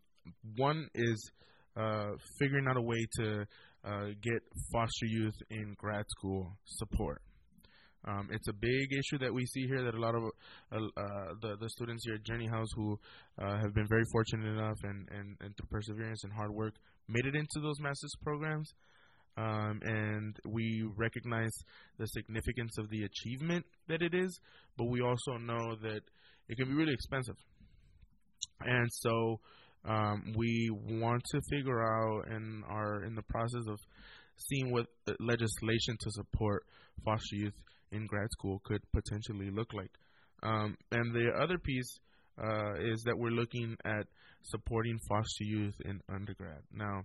one 0.57 0.89
is 0.95 1.31
uh, 1.77 2.11
figuring 2.39 2.67
out 2.69 2.77
a 2.77 2.83
way 2.83 3.07
to 3.19 3.47
uh, 3.87 4.07
get 4.23 4.43
foster 4.73 5.07
youth 5.07 5.37
in 5.51 5.75
grad 5.79 6.05
school 6.09 6.57
support. 6.65 7.23
Um, 8.09 8.29
it's 8.31 8.47
a 8.49 8.53
big 8.53 8.93
issue 8.93 9.19
that 9.19 9.35
we 9.35 9.45
see 9.47 9.67
here 9.67 9.83
that 9.83 9.95
a 9.95 10.01
lot 10.01 10.15
of 10.15 10.23
uh, 10.23 10.77
uh 10.77 11.35
the, 11.43 11.57
the 11.61 11.69
students 11.71 12.05
here 12.05 12.15
at 12.15 12.23
Journey 12.23 12.47
House 12.47 12.69
who 12.77 12.99
uh, 13.43 13.59
have 13.59 13.75
been 13.75 13.87
very 13.89 14.05
fortunate 14.13 14.47
enough 14.47 14.79
and, 14.85 15.09
and, 15.11 15.37
and 15.41 15.57
through 15.57 15.69
perseverance 15.71 16.23
and 16.23 16.33
hard 16.33 16.53
work 16.53 16.75
made 17.09 17.27
it 17.27 17.35
into 17.35 17.61
those 17.61 17.81
master's 17.81 18.15
programs. 18.23 18.73
Um, 19.39 19.81
and 19.83 20.37
we 20.49 20.89
recognize 20.97 21.53
the 21.99 22.07
significance 22.07 22.79
of 22.79 22.89
the 22.89 23.03
achievement 23.03 23.67
that 23.87 24.01
it 24.01 24.15
is, 24.15 24.39
but 24.79 24.87
we 24.87 25.03
also 25.03 25.37
know 25.39 25.77
that 25.83 26.01
it 26.49 26.57
can 26.57 26.69
be 26.69 26.75
really 26.75 26.95
expensive. 26.95 27.37
And 28.61 28.89
so 28.91 29.41
um, 29.87 30.33
we 30.37 30.71
want 30.73 31.23
to 31.33 31.41
figure 31.51 31.81
out 31.83 32.29
and 32.29 32.65
are 32.69 33.05
in 33.05 33.15
the 33.15 33.23
process 33.23 33.63
of 33.69 33.79
seeing 34.37 34.73
what 34.73 34.87
legislation 35.21 35.97
to 36.01 36.11
support 36.11 36.65
foster 37.05 37.37
youth 37.37 37.55
in 37.93 38.07
grad 38.07 38.29
school 38.33 38.61
could 38.65 38.81
potentially 38.93 39.51
look 39.51 39.73
like. 39.73 39.91
Um, 40.43 40.77
and 40.91 41.15
the 41.15 41.31
other 41.43 41.59
piece 41.59 41.99
uh, 42.43 42.75
is 42.81 43.03
that 43.05 43.17
we're 43.17 43.31
looking 43.31 43.77
at 43.85 44.07
supporting 44.43 44.99
foster 45.09 45.45
youth 45.45 45.75
in 45.85 46.01
undergrad. 46.13 46.61
Now, 46.73 47.03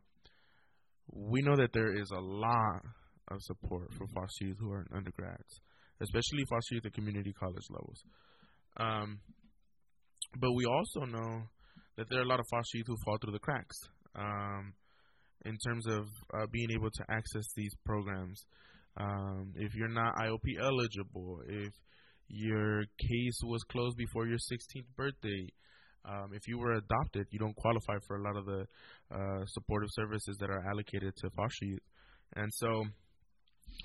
we 1.14 1.42
know 1.42 1.56
that 1.56 1.74
there 1.74 1.96
is 1.96 2.10
a 2.12 2.20
lot 2.20 2.82
of 3.30 3.38
support 3.42 3.94
for 3.94 4.08
foster 4.08 4.46
youth 4.46 4.58
who 4.60 4.72
are 4.72 4.82
in 4.82 4.98
undergrads, 4.98 5.62
especially 6.02 6.44
foster 6.50 6.76
youth 6.76 6.86
at 6.86 6.94
community 6.94 7.34
college 7.40 7.66
levels. 7.70 8.04
Um, 8.78 9.20
but 10.40 10.52
we 10.54 10.66
also 10.66 11.06
know 11.06 11.44
that 11.98 12.08
there 12.10 12.20
are 12.20 12.24
a 12.24 12.28
lot 12.28 12.40
of 12.40 12.46
foster 12.50 12.78
youth 12.78 12.88
who 12.88 12.98
fall 13.06 13.18
through 13.22 13.34
the 13.34 13.40
cracks 13.40 13.78
um, 14.16 14.74
in 15.46 15.58
terms 15.66 15.88
of 15.88 16.06
uh, 16.34 16.46
being 16.52 16.70
able 16.72 16.90
to 16.90 17.04
access 17.10 17.46
these 17.56 17.74
programs. 17.86 18.46
Um, 18.98 19.54
if 19.56 19.74
you're 19.76 19.88
not 19.88 20.16
ILP 20.18 20.60
eligible, 20.62 21.40
if 21.48 21.74
your 22.28 22.82
case 23.00 23.40
was 23.44 23.64
closed 23.72 23.98
before 23.98 24.28
your 24.28 24.38
16th 24.38 24.88
birthday, 24.96 25.48
um, 26.06 26.32
if 26.34 26.48
you 26.48 26.58
were 26.58 26.74
adopted, 26.74 27.28
you 27.32 27.40
don't 27.40 27.56
qualify 27.56 27.98
for 28.08 28.18
a 28.18 28.24
lot 28.24 28.36
of 28.36 28.46
the 28.46 28.66
uh, 29.14 29.46
supportive 29.48 29.90
services 29.92 30.36
that 30.40 30.50
are 30.50 30.66
allocated 30.70 31.14
to 31.16 31.30
foster 31.32 31.66
youth. 31.66 31.80
And 32.36 32.50
so 32.56 32.86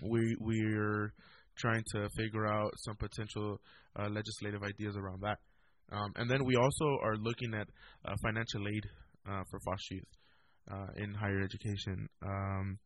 we 0.02 0.36
we're 0.40 1.12
trying 1.56 1.82
to 1.92 2.08
figure 2.16 2.46
out 2.46 2.70
some 2.78 2.96
potential 2.96 3.60
uh, 3.98 4.08
legislative 4.08 4.62
ideas 4.62 4.96
around 4.96 5.22
that. 5.22 5.38
Um, 5.92 6.12
and 6.16 6.30
then 6.30 6.44
we 6.44 6.56
also 6.56 6.98
are 7.02 7.16
looking 7.16 7.54
at 7.54 7.68
uh, 8.04 8.14
financial 8.22 8.66
aid 8.66 8.84
uh, 9.28 9.42
for 9.50 9.60
foster 9.60 9.94
youth 9.94 10.04
uh, 10.70 10.86
in 10.96 11.14
higher 11.14 11.40
education, 11.42 12.08
um, 12.24 12.78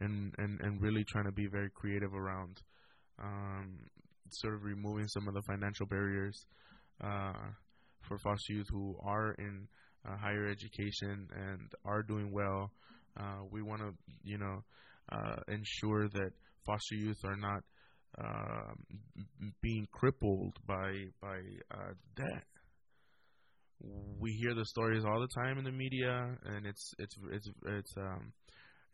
and, 0.00 0.34
and 0.38 0.60
and 0.60 0.80
really 0.80 1.04
trying 1.04 1.26
to 1.26 1.32
be 1.32 1.46
very 1.46 1.70
creative 1.74 2.14
around 2.14 2.60
um, 3.22 3.78
sort 4.30 4.54
of 4.54 4.64
removing 4.64 5.06
some 5.08 5.28
of 5.28 5.34
the 5.34 5.42
financial 5.42 5.86
barriers 5.86 6.46
uh, 7.02 7.32
for 8.08 8.18
foster 8.18 8.52
youth 8.52 8.66
who 8.70 8.96
are 9.04 9.32
in 9.38 9.66
uh, 10.08 10.16
higher 10.16 10.48
education 10.48 11.28
and 11.34 11.72
are 11.84 12.02
doing 12.02 12.32
well. 12.32 12.70
Uh, 13.18 13.42
we 13.50 13.62
want 13.62 13.80
to, 13.80 13.92
you 14.24 14.38
know, 14.38 14.62
ensure 15.48 16.08
that 16.08 16.30
foster 16.66 16.96
youth 16.96 17.18
are 17.24 17.36
not 17.36 17.62
uh, 18.18 18.72
being 19.62 19.86
crippled 19.92 20.56
by 20.66 20.92
by 21.20 21.38
uh, 21.70 21.92
debt. 22.16 22.44
We 24.18 24.32
hear 24.32 24.54
the 24.54 24.64
stories 24.64 25.04
all 25.04 25.20
the 25.20 25.42
time 25.42 25.58
in 25.58 25.64
the 25.64 25.72
media, 25.72 26.36
and 26.44 26.66
it's 26.66 26.94
it's 26.98 27.14
it's 27.30 27.48
it's 27.66 27.92
um 27.98 28.32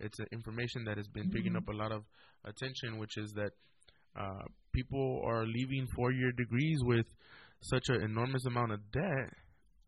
it's 0.01 0.19
information 0.33 0.85
that 0.87 0.97
has 0.97 1.07
been 1.09 1.25
mm-hmm. 1.25 1.37
picking 1.37 1.57
up 1.57 1.69
a 1.69 1.77
lot 1.77 1.93
of 1.93 2.03
attention, 2.45 2.99
which 2.99 3.17
is 3.17 3.33
that 3.35 3.53
uh, 4.19 4.45
people 4.73 5.23
are 5.25 5.47
leaving 5.47 5.87
four-year 5.95 6.33
degrees 6.33 6.79
with 6.83 7.07
such 7.63 7.89
an 7.89 8.03
enormous 8.03 8.45
amount 8.47 8.73
of 8.73 8.81
debt 8.91 9.31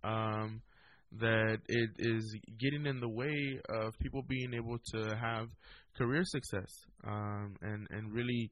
um, 0.05 0.63
that 1.19 1.59
it 1.69 1.91
is 1.99 2.37
getting 2.59 2.87
in 2.87 3.01
the 3.01 3.09
way 3.09 3.59
of 3.83 3.99
people 3.99 4.23
being 4.29 4.55
able 4.55 4.79
to 4.93 5.17
have 5.17 5.49
career 5.97 6.23
success 6.25 6.71
um, 7.07 7.55
and 7.63 7.87
and 7.91 8.13
really 8.13 8.51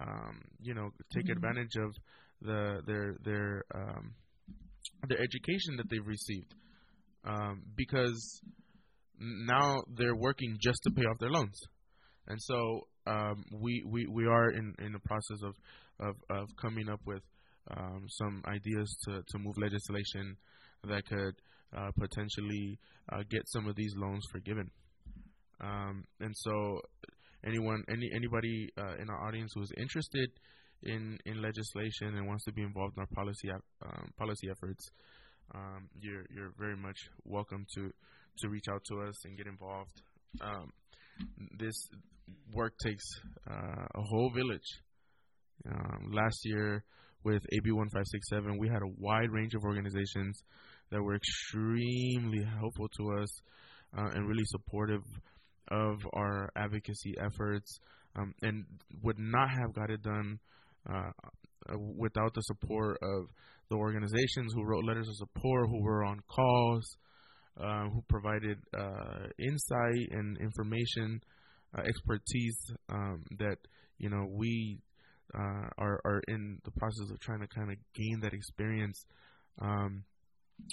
um, 0.00 0.40
you 0.60 0.74
know, 0.74 0.90
take 1.12 1.24
mm-hmm. 1.24 1.32
advantage 1.32 1.76
of 1.76 1.94
the 2.42 2.80
their 2.86 3.16
their 3.24 3.64
um, 3.74 4.14
their 5.08 5.18
education 5.18 5.76
that 5.76 5.88
they've 5.90 6.06
received, 6.06 6.54
um, 7.24 7.62
because 7.76 8.40
now 9.18 9.82
they're 9.96 10.16
working 10.16 10.56
just 10.60 10.78
to 10.84 10.90
pay 10.90 11.02
off 11.02 11.18
their 11.18 11.30
loans, 11.30 11.58
and 12.28 12.40
so 12.40 12.80
um, 13.06 13.44
we 13.60 13.82
we 13.86 14.06
we 14.06 14.26
are 14.26 14.50
in 14.50 14.74
in 14.78 14.92
the 14.92 14.98
process 15.00 15.38
of 15.44 15.54
of, 16.00 16.16
of 16.30 16.48
coming 16.60 16.88
up 16.88 17.00
with 17.06 17.22
um, 17.76 18.04
some 18.08 18.42
ideas 18.46 18.96
to 19.04 19.22
to 19.28 19.38
move 19.38 19.56
legislation 19.58 20.36
that 20.88 21.06
could 21.06 21.34
uh, 21.76 21.90
potentially 21.98 22.78
uh, 23.12 23.22
get 23.30 23.42
some 23.46 23.66
of 23.68 23.76
these 23.76 23.92
loans 23.96 24.24
forgiven. 24.30 24.70
Um, 25.60 26.04
and 26.20 26.34
so 26.36 26.80
anyone, 27.46 27.82
any 27.88 28.10
anybody 28.14 28.68
uh, 28.78 28.96
in 29.00 29.08
our 29.10 29.26
audience 29.28 29.52
who 29.54 29.62
is 29.62 29.72
interested 29.76 30.30
in 30.82 31.18
in 31.26 31.40
legislation 31.42 32.16
and 32.16 32.26
wants 32.26 32.44
to 32.44 32.52
be 32.52 32.62
involved 32.62 32.94
in 32.96 33.00
our 33.00 33.08
policy 33.14 33.50
um, 33.50 34.10
policy 34.18 34.48
efforts, 34.50 34.90
um, 35.54 35.88
you're 36.00 36.24
you're 36.34 36.52
very 36.58 36.76
much 36.76 36.98
welcome 37.24 37.64
to 37.74 37.90
to 38.38 38.48
reach 38.48 38.66
out 38.70 38.82
to 38.84 39.00
us 39.02 39.24
and 39.24 39.36
get 39.36 39.46
involved. 39.46 40.02
Um, 40.40 40.72
this 41.58 41.74
work 42.52 42.72
takes 42.82 43.04
uh, 43.50 43.84
a 43.94 44.02
whole 44.02 44.30
village. 44.34 44.80
Um, 45.70 46.10
last 46.12 46.38
year, 46.44 46.84
with 47.24 47.42
AB 47.52 47.70
1567, 47.70 48.58
we 48.58 48.68
had 48.68 48.82
a 48.82 48.92
wide 48.98 49.30
range 49.30 49.54
of 49.54 49.62
organizations 49.62 50.42
that 50.90 51.02
were 51.02 51.14
extremely 51.14 52.44
helpful 52.58 52.88
to 52.98 53.22
us 53.22 53.40
uh, 53.96 54.10
and 54.14 54.28
really 54.28 54.44
supportive 54.46 55.02
of 55.70 55.98
our 56.12 56.50
advocacy 56.56 57.14
efforts 57.18 57.78
um, 58.16 58.34
and 58.42 58.64
would 59.02 59.18
not 59.18 59.48
have 59.50 59.72
got 59.74 59.90
it 59.90 60.02
done 60.02 60.38
uh, 60.90 61.10
without 61.96 62.34
the 62.34 62.42
support 62.42 62.98
of 63.02 63.26
the 63.70 63.76
organizations 63.76 64.52
who 64.54 64.64
wrote 64.64 64.84
letters 64.84 65.08
of 65.08 65.16
support, 65.16 65.68
who 65.68 65.82
were 65.82 66.04
on 66.04 66.20
calls, 66.28 66.84
uh, 67.60 67.84
who 67.88 68.02
provided 68.08 68.58
uh, 68.76 69.26
insight 69.38 70.08
and 70.10 70.36
information, 70.38 71.20
uh, 71.76 71.82
expertise 71.82 72.58
um, 72.88 73.22
that 73.38 73.56
you 73.98 74.10
know 74.10 74.26
we 74.30 74.78
uh, 75.34 75.68
are 75.78 76.00
are 76.04 76.20
in 76.28 76.58
the 76.64 76.70
process 76.72 77.10
of 77.10 77.18
trying 77.20 77.40
to 77.40 77.46
kind 77.48 77.70
of 77.70 77.76
gain 77.94 78.20
that 78.20 78.32
experience, 78.32 79.04
um, 79.60 80.04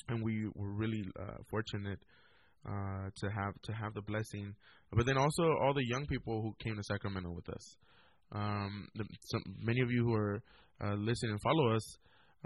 and 0.09 0.23
we 0.23 0.47
were 0.55 0.73
really 0.73 1.03
uh, 1.19 1.37
fortunate 1.49 1.99
uh, 2.67 3.09
to 3.15 3.27
have 3.29 3.53
to 3.63 3.73
have 3.73 3.93
the 3.93 4.01
blessing. 4.01 4.53
But 4.91 5.05
then 5.05 5.17
also 5.17 5.43
all 5.61 5.73
the 5.73 5.85
young 5.87 6.05
people 6.05 6.41
who 6.41 6.53
came 6.63 6.75
to 6.75 6.83
Sacramento 6.83 7.31
with 7.31 7.49
us. 7.49 7.77
Um, 8.33 8.87
the, 8.95 9.03
some, 9.25 9.43
many 9.59 9.81
of 9.81 9.91
you 9.91 10.03
who 10.03 10.13
are 10.13 10.41
uh, 10.83 10.93
listen 10.95 11.29
and 11.29 11.41
follow 11.41 11.75
us 11.75 11.97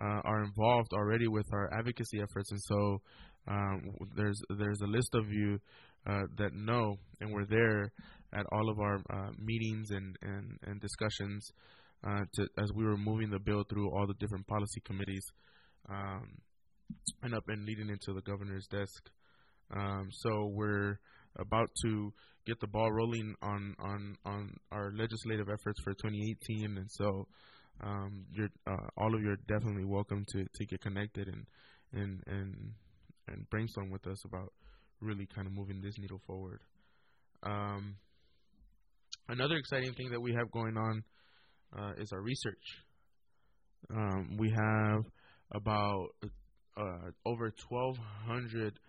uh, 0.02 0.22
are 0.24 0.44
involved 0.44 0.92
already 0.94 1.28
with 1.28 1.46
our 1.54 1.70
advocacy 1.78 2.20
efforts, 2.22 2.52
and 2.52 2.62
so 2.64 3.02
um, 3.48 3.82
there's 4.16 4.40
there's 4.58 4.82
a 4.82 4.88
list 4.88 5.10
of 5.14 5.32
you 5.32 5.60
uh, 6.08 6.24
that 6.38 6.54
know 6.54 6.96
and 7.22 7.32
were 7.32 7.46
there 7.46 7.92
at 8.34 8.46
all 8.52 8.70
of 8.70 8.80
our 8.80 8.96
uh, 8.96 9.32
meetings 9.38 9.92
and 9.92 10.18
and, 10.22 10.58
and 10.66 10.82
discussions 10.82 11.52
to, 12.36 12.48
as 12.62 12.72
we 12.76 12.86
were 12.86 12.98
moving 12.98 13.32
the 13.32 13.40
bill 13.40 13.64
through 13.68 13.90
all 13.90 14.06
the 14.06 14.14
different 14.20 14.46
policy 14.46 14.80
committees 14.86 15.26
um, 15.90 16.38
and 17.24 17.34
up 17.34 17.44
and 17.48 17.66
leading 17.66 17.90
into 17.90 18.14
the 18.14 18.22
governor's 18.22 18.68
desk. 18.68 19.10
Um, 19.72 20.10
so 20.12 20.52
we're 20.54 21.00
about 21.38 21.70
to 21.84 22.14
get 22.46 22.60
the 22.60 22.68
ball 22.68 22.92
rolling 22.92 23.36
on 23.42 23.76
on 23.80 24.16
on 24.26 24.58
our 24.72 24.92
legislative 24.96 25.48
efforts 25.50 25.80
for 25.84 25.94
2018, 25.94 26.78
and 26.78 26.88
so 26.92 27.28
um, 27.82 28.26
you're 28.32 28.50
uh, 28.68 28.88
all 28.98 29.14
of 29.14 29.22
you 29.22 29.30
are 29.32 29.40
definitely 29.48 29.86
welcome 29.86 30.26
to, 30.30 30.46
to 30.54 30.66
get 30.66 30.82
connected 30.82 31.28
and 31.28 31.46
and 31.94 32.22
and 32.28 32.72
and 33.28 33.50
brainstorm 33.50 33.90
with 33.90 34.06
us 34.08 34.24
about 34.26 34.54
really 35.02 35.28
kind 35.34 35.48
of 35.48 35.54
moving 35.54 35.82
this 35.82 35.96
needle 35.98 36.22
forward. 36.26 36.60
Um, 37.44 37.96
another 39.28 39.56
exciting 39.56 39.94
thing 39.94 40.10
that 40.12 40.22
we 40.22 40.34
have 40.34 40.52
going 40.52 40.78
on 40.78 41.04
uh, 41.78 41.92
is 41.98 42.10
our 42.14 42.22
research. 42.22 42.64
Um, 43.92 44.38
we 44.38 44.50
have 44.50 45.04
about 45.54 46.08
uh, 46.78 47.12
over 47.26 47.54
1,200 47.70 48.80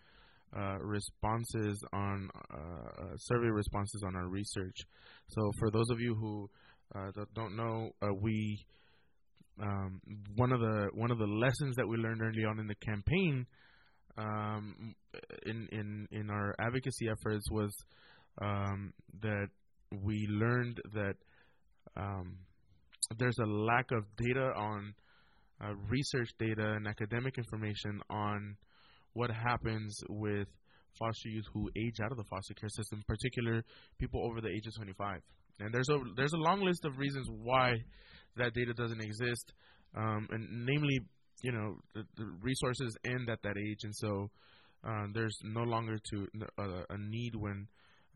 uh, 0.57 0.79
responses 0.81 1.83
on 1.93 2.29
uh, 2.51 3.03
uh, 3.03 3.17
survey 3.17 3.49
responses 3.49 4.03
on 4.07 4.17
our 4.17 4.29
research. 4.29 4.77
So 5.29 5.51
for 5.59 5.71
those 5.71 5.91
of 5.91 6.01
you 6.01 6.15
who 6.15 6.49
uh, 6.95 7.11
don't 7.35 7.57
know, 7.57 7.91
we 8.23 8.65
um, 9.61 10.01
one 10.37 10.53
of 10.53 10.61
the 10.61 10.89
one 10.95 11.11
of 11.11 11.19
the 11.19 11.27
lessons 11.27 11.77
that 11.77 11.87
we 11.87 11.97
learned 11.97 12.21
early 12.23 12.45
on 12.45 12.59
in 12.59 12.67
the 12.67 12.75
campaign, 12.77 13.47
um, 14.19 14.95
in 15.47 15.69
in 15.73 16.09
in 16.11 16.31
our 16.31 16.55
advocacy 16.61 17.09
efforts 17.09 17.51
was 17.51 17.75
um, 18.43 18.93
that 19.23 19.49
we 20.03 20.27
learned 20.31 20.81
that 20.93 21.15
um, 21.97 22.37
there's 23.19 23.39
a 23.43 23.47
lack 23.47 23.91
of 23.93 24.05
data 24.17 24.53
on 24.57 24.95
uh, 25.65 25.73
research 25.89 26.29
data 26.39 26.73
and 26.73 26.87
academic 26.87 27.39
information 27.39 28.01
on 28.11 28.57
what 29.17 29.31
happens 29.31 29.99
with 30.11 30.47
foster 30.99 31.29
youth 31.29 31.45
who 31.53 31.71
age 31.77 31.97
out 32.05 32.11
of 32.11 32.19
the 32.19 32.25
foster 32.25 32.55
care 32.55 32.69
system, 32.69 33.03
particular 33.07 33.63
people 33.99 34.23
over 34.25 34.41
the 34.41 34.49
age 34.49 34.67
of 34.67 34.75
25. 34.77 35.21
And 35.61 35.73
there's 35.73 35.89
a 35.89 35.99
there's 36.17 36.35
a 36.35 36.39
long 36.39 36.61
list 36.61 36.85
of 36.85 36.99
reasons 36.99 37.27
why 37.31 37.73
that 38.37 38.53
data 38.53 38.75
doesn't 38.75 39.01
exist, 39.01 39.53
um, 39.97 40.29
and 40.31 40.67
namely, 40.67 41.01
you 41.43 41.53
know, 41.53 41.77
the, 41.95 42.03
the, 42.17 42.27
resources 42.43 42.95
end 43.07 43.31
at 43.31 43.41
that 43.43 43.57
age, 43.57 43.79
and 43.85 43.95
so 43.95 44.31
uh, 44.87 45.07
there's 45.15 45.39
no 45.45 45.63
longer 45.63 45.99
to 46.11 46.27
uh, 46.59 46.83
a 46.91 46.99
need 46.99 47.35
when 47.37 47.67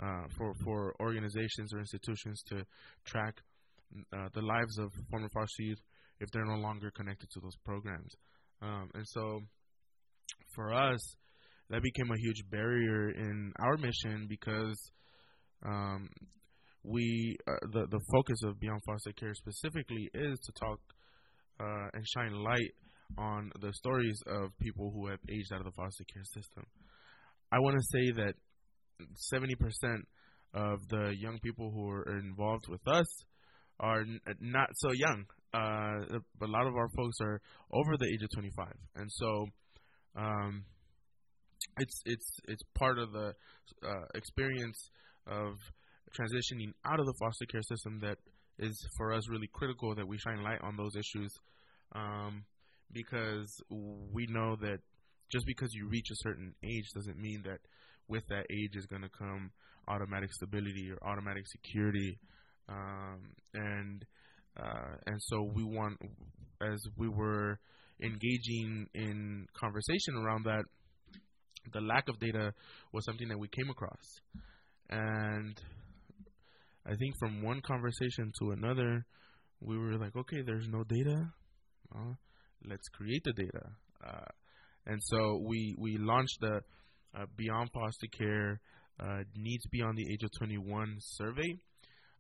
uh, 0.02 0.24
for 0.36 0.52
for 0.62 0.94
organizations 1.00 1.72
or 1.72 1.78
institutions 1.78 2.42
to 2.48 2.62
track 3.06 3.36
uh, 4.12 4.28
the 4.34 4.42
lives 4.42 4.78
of 4.78 4.92
former 5.10 5.30
foster 5.32 5.62
youth 5.62 5.80
if 6.20 6.30
they're 6.32 6.44
no 6.44 6.60
longer 6.60 6.90
connected 6.94 7.30
to 7.30 7.40
those 7.40 7.56
programs, 7.64 8.14
um, 8.60 8.90
and 8.92 9.04
so 9.06 9.40
for 10.54 10.72
us, 10.72 11.00
that 11.70 11.82
became 11.82 12.10
a 12.10 12.18
huge 12.18 12.42
barrier 12.50 13.10
in 13.10 13.52
our 13.60 13.76
mission 13.76 14.26
because 14.28 14.78
um, 15.64 16.08
we 16.82 17.36
uh, 17.46 17.66
the 17.72 17.86
the 17.90 18.00
focus 18.12 18.42
of 18.44 18.58
Beyond 18.58 18.80
Foster 18.86 19.12
Care 19.12 19.34
specifically 19.34 20.10
is 20.14 20.38
to 20.40 20.52
talk 20.52 20.80
uh, 21.60 21.88
and 21.94 22.04
shine 22.06 22.32
light 22.32 22.72
on 23.18 23.50
the 23.60 23.72
stories 23.74 24.18
of 24.26 24.56
people 24.60 24.90
who 24.94 25.08
have 25.08 25.18
aged 25.28 25.52
out 25.52 25.60
of 25.60 25.66
the 25.66 25.72
foster 25.72 26.04
care 26.12 26.24
system. 26.24 26.64
I 27.52 27.58
want 27.58 27.76
to 27.76 27.82
say 27.82 28.12
that 28.12 28.34
70% 29.32 30.02
of 30.54 30.78
the 30.88 31.14
young 31.18 31.38
people 31.42 31.70
who 31.70 31.88
are 31.88 32.18
involved 32.18 32.68
with 32.68 32.86
us 32.86 33.06
are 33.78 34.02
n- 34.02 34.20
not 34.40 34.68
so 34.76 34.90
young. 34.92 35.24
Uh, 35.52 36.18
a 36.42 36.46
lot 36.46 36.66
of 36.66 36.76
our 36.76 36.88
folks 36.96 37.16
are 37.22 37.40
over 37.72 37.96
the 37.98 38.06
age 38.06 38.22
of 38.22 38.30
25, 38.34 38.66
and 38.96 39.10
so 39.10 39.46
um, 40.16 40.64
it's 41.78 42.02
it's 42.04 42.38
it's 42.48 42.62
part 42.76 42.98
of 42.98 43.12
the 43.12 43.32
uh, 43.84 44.06
experience 44.14 44.90
of 45.26 45.54
transitioning 46.18 46.72
out 46.84 46.98
of 46.98 47.06
the 47.06 47.14
foster 47.20 47.46
care 47.46 47.62
system 47.62 48.00
that 48.00 48.18
is 48.58 48.76
for 48.96 49.12
us 49.12 49.28
really 49.28 49.48
critical 49.52 49.94
that 49.94 50.06
we 50.06 50.18
shine 50.18 50.42
light 50.42 50.60
on 50.62 50.76
those 50.76 50.94
issues 50.96 51.32
um, 51.94 52.44
because 52.92 53.48
we 53.70 54.26
know 54.28 54.56
that 54.60 54.78
just 55.30 55.46
because 55.46 55.70
you 55.72 55.88
reach 55.88 56.10
a 56.10 56.16
certain 56.16 56.54
age 56.64 56.84
doesn't 56.94 57.18
mean 57.18 57.42
that 57.44 57.58
with 58.08 58.26
that 58.28 58.44
age 58.50 58.74
is 58.74 58.86
going 58.86 59.02
to 59.02 59.08
come 59.08 59.50
automatic 59.88 60.32
stability 60.32 60.90
or 60.90 61.08
automatic 61.08 61.46
security 61.46 62.18
um, 62.68 63.32
and 63.54 64.04
uh, 64.60 64.96
and 65.06 65.16
so 65.22 65.48
we 65.54 65.62
want 65.64 65.96
as 66.60 66.80
we 66.96 67.08
were 67.08 67.58
engaging 68.02 68.86
in 68.94 69.46
conversation 69.58 70.16
around 70.16 70.44
that, 70.44 70.64
the 71.72 71.80
lack 71.80 72.08
of 72.08 72.18
data 72.18 72.52
was 72.92 73.04
something 73.04 73.28
that 73.28 73.38
we 73.38 73.48
came 73.48 73.70
across. 73.70 74.20
And 74.88 75.60
I 76.86 76.94
think 76.96 77.14
from 77.18 77.42
one 77.42 77.60
conversation 77.60 78.32
to 78.40 78.50
another, 78.52 79.04
we 79.60 79.78
were 79.78 79.98
like, 79.98 80.16
okay, 80.16 80.42
there's 80.44 80.68
no 80.68 80.84
data. 80.84 81.32
Uh, 81.94 82.14
let's 82.68 82.88
create 82.88 83.22
the 83.24 83.32
data. 83.32 83.66
Uh, 84.04 84.30
and 84.86 84.98
so 85.02 85.40
we, 85.46 85.74
we 85.78 85.98
launched 85.98 86.38
the 86.40 86.60
uh, 87.14 87.26
Beyond 87.36 87.70
Foster 87.72 88.06
Care 88.18 88.60
uh, 89.00 89.22
Needs 89.36 89.66
Beyond 89.66 89.96
the 89.96 90.12
Age 90.12 90.22
of 90.24 90.30
21 90.38 90.96
survey. 91.00 91.56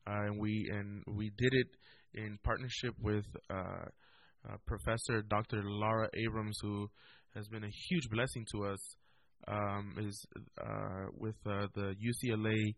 Uh, 0.06 0.26
and 0.26 0.38
we 0.40 0.66
and 0.72 1.02
we 1.06 1.30
did 1.36 1.52
it 1.52 1.66
in 2.14 2.38
partnership 2.42 2.94
with 3.00 3.24
uh, 4.48 4.56
Professor 4.66 5.22
Dr. 5.22 5.62
Laura 5.64 6.08
Abrams, 6.14 6.58
who 6.62 6.88
has 7.34 7.46
been 7.48 7.64
a 7.64 7.70
huge 7.88 8.08
blessing 8.10 8.44
to 8.52 8.66
us, 8.66 8.96
um, 9.48 9.94
is 9.98 10.26
uh, 10.60 11.06
with 11.16 11.36
uh, 11.46 11.66
the 11.74 11.94
UCLA 11.94 12.74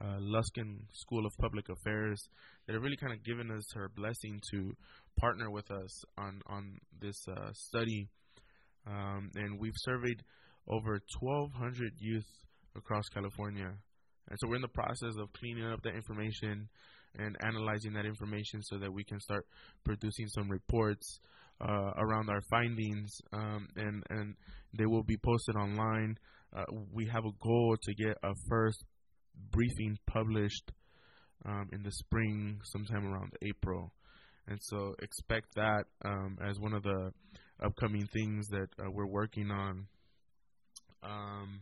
uh, 0.00 0.18
Luskin 0.20 0.78
School 0.92 1.26
of 1.26 1.32
Public 1.40 1.68
Affairs 1.68 2.20
that 2.66 2.74
have 2.74 2.82
really 2.82 2.96
kind 2.96 3.12
of 3.12 3.24
given 3.24 3.50
us 3.50 3.64
her 3.74 3.90
blessing 3.94 4.40
to 4.52 4.72
partner 5.18 5.50
with 5.50 5.70
us 5.70 6.02
on 6.18 6.40
on 6.46 6.78
this 7.00 7.16
uh, 7.28 7.50
study, 7.52 8.08
um, 8.86 9.30
and 9.34 9.60
we've 9.60 9.76
surveyed 9.76 10.22
over 10.68 11.00
1,200 11.20 11.92
youth 11.98 12.26
across 12.76 13.04
California, 13.12 13.72
and 14.28 14.38
so 14.38 14.48
we're 14.48 14.56
in 14.56 14.62
the 14.62 14.68
process 14.68 15.14
of 15.18 15.32
cleaning 15.32 15.66
up 15.66 15.82
that 15.82 15.94
information 15.94 16.68
and 17.18 17.36
analyzing 17.42 17.92
that 17.94 18.06
information 18.06 18.62
so 18.62 18.78
that 18.78 18.92
we 18.92 19.04
can 19.04 19.20
start 19.20 19.46
producing 19.84 20.28
some 20.28 20.48
reports 20.48 21.20
uh, 21.60 21.92
around 21.98 22.30
our 22.30 22.40
findings, 22.50 23.10
um, 23.32 23.68
and 23.76 24.02
and 24.10 24.34
they 24.78 24.86
will 24.86 25.02
be 25.02 25.16
posted 25.16 25.56
online. 25.56 26.16
Uh, 26.56 26.64
we 26.92 27.06
have 27.06 27.24
a 27.24 27.44
goal 27.44 27.76
to 27.82 27.94
get 27.94 28.16
a 28.22 28.32
first 28.48 28.84
briefing 29.50 29.98
published 30.06 30.72
um, 31.44 31.68
in 31.72 31.82
the 31.82 31.92
spring, 31.92 32.60
sometime 32.64 33.06
around 33.06 33.32
April, 33.42 33.92
and 34.48 34.58
so 34.62 34.94
expect 35.02 35.54
that 35.54 35.84
um, 36.04 36.38
as 36.42 36.58
one 36.58 36.72
of 36.72 36.82
the 36.82 37.12
upcoming 37.62 38.06
things 38.12 38.48
that 38.48 38.68
uh, 38.78 38.90
we're 38.90 39.06
working 39.06 39.50
on. 39.50 39.86
Um, 41.02 41.60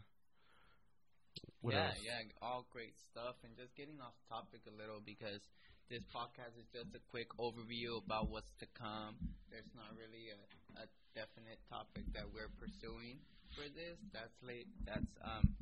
what 1.60 1.74
yeah, 1.74 1.90
else? 1.90 1.98
yeah, 2.02 2.20
all 2.42 2.66
great 2.70 2.94
stuff. 2.98 3.36
And 3.42 3.56
just 3.58 3.74
getting 3.74 3.98
off 3.98 4.14
topic 4.28 4.62
a 4.70 4.74
little 4.74 5.02
because 5.02 5.42
this 5.90 6.04
podcast 6.12 6.54
is 6.60 6.68
just 6.70 6.94
a 6.94 7.02
quick 7.10 7.32
overview 7.40 7.98
about 8.04 8.30
what's 8.30 8.52
to 8.62 8.66
come. 8.76 9.16
There's 9.50 9.68
not 9.74 9.90
really 9.96 10.30
a, 10.30 10.40
a 10.82 10.86
definite 11.16 11.58
topic 11.66 12.06
that 12.14 12.28
we're 12.30 12.52
pursuing 12.60 13.18
for 13.56 13.66
this. 13.72 13.98
That's 14.12 14.36
late. 14.44 14.68
That's 14.86 15.10
um 15.24 15.56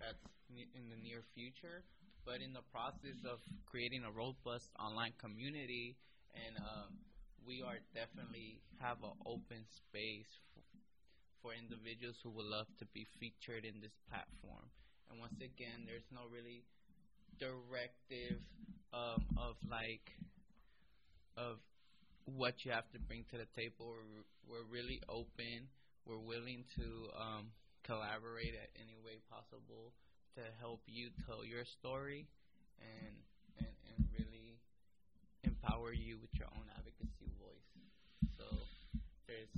that's 0.00 0.22
in 0.52 0.88
the 0.88 1.00
near 1.02 1.24
future. 1.34 1.84
But 2.24 2.38
in 2.38 2.54
the 2.54 2.62
process 2.70 3.18
of 3.26 3.42
creating 3.66 4.06
a 4.06 4.12
robust 4.14 4.70
online 4.78 5.12
community, 5.18 5.98
and 6.38 6.54
um, 6.62 6.94
we 7.42 7.66
are 7.66 7.82
definitely 7.98 8.62
have 8.78 9.02
an 9.02 9.18
open 9.26 9.66
space 9.66 10.30
for, 10.54 10.62
for 11.42 11.50
individuals 11.50 12.14
who 12.22 12.30
would 12.30 12.46
love 12.46 12.70
to 12.78 12.86
be 12.94 13.06
featured 13.18 13.66
in 13.66 13.82
this 13.82 13.98
platform. 14.06 14.70
And 15.12 15.20
once 15.20 15.36
again, 15.44 15.84
there's 15.84 16.08
no 16.08 16.24
really 16.32 16.64
directive 17.36 18.40
um, 18.96 19.20
of 19.36 19.60
like 19.68 20.08
of 21.36 21.60
what 22.24 22.56
you 22.64 22.72
have 22.72 22.88
to 22.96 22.98
bring 23.04 23.28
to 23.28 23.36
the 23.36 23.44
table. 23.52 23.92
We're, 23.92 24.24
we're 24.48 24.68
really 24.72 25.04
open. 25.12 25.68
We're 26.08 26.24
willing 26.24 26.64
to 26.80 26.88
um, 27.12 27.52
collaborate 27.84 28.56
at 28.56 28.72
any 28.80 28.96
way 29.04 29.20
possible 29.28 29.92
to 30.40 30.42
help 30.64 30.80
you 30.88 31.12
tell 31.28 31.44
your 31.44 31.68
story 31.76 32.24
and, 32.80 33.12
and 33.60 33.74
and 33.92 34.00
really 34.16 34.56
empower 35.44 35.92
you 35.92 36.16
with 36.24 36.32
your 36.40 36.48
own 36.56 36.64
advocacy 36.72 37.28
voice. 37.36 37.68
So 38.40 38.48
there's 39.28 39.52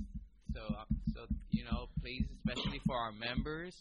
so 0.51 0.67
uh, 0.67 0.83
so 1.15 1.31
you 1.47 1.63
know 1.63 1.87
please 2.03 2.27
especially 2.43 2.83
for 2.83 2.99
our 2.99 3.15
members 3.15 3.71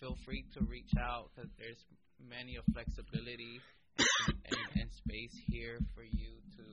feel 0.00 0.16
free 0.24 0.44
to 0.54 0.64
reach 0.64 0.92
out 0.98 1.30
because 1.34 1.50
there's 1.58 1.84
many 2.18 2.56
of 2.56 2.64
flexibility 2.72 3.60
and, 3.98 4.36
and, 4.46 4.82
and 4.82 4.88
space 4.92 5.34
here 5.46 5.78
for 5.94 6.02
you 6.02 6.40
to 6.56 6.64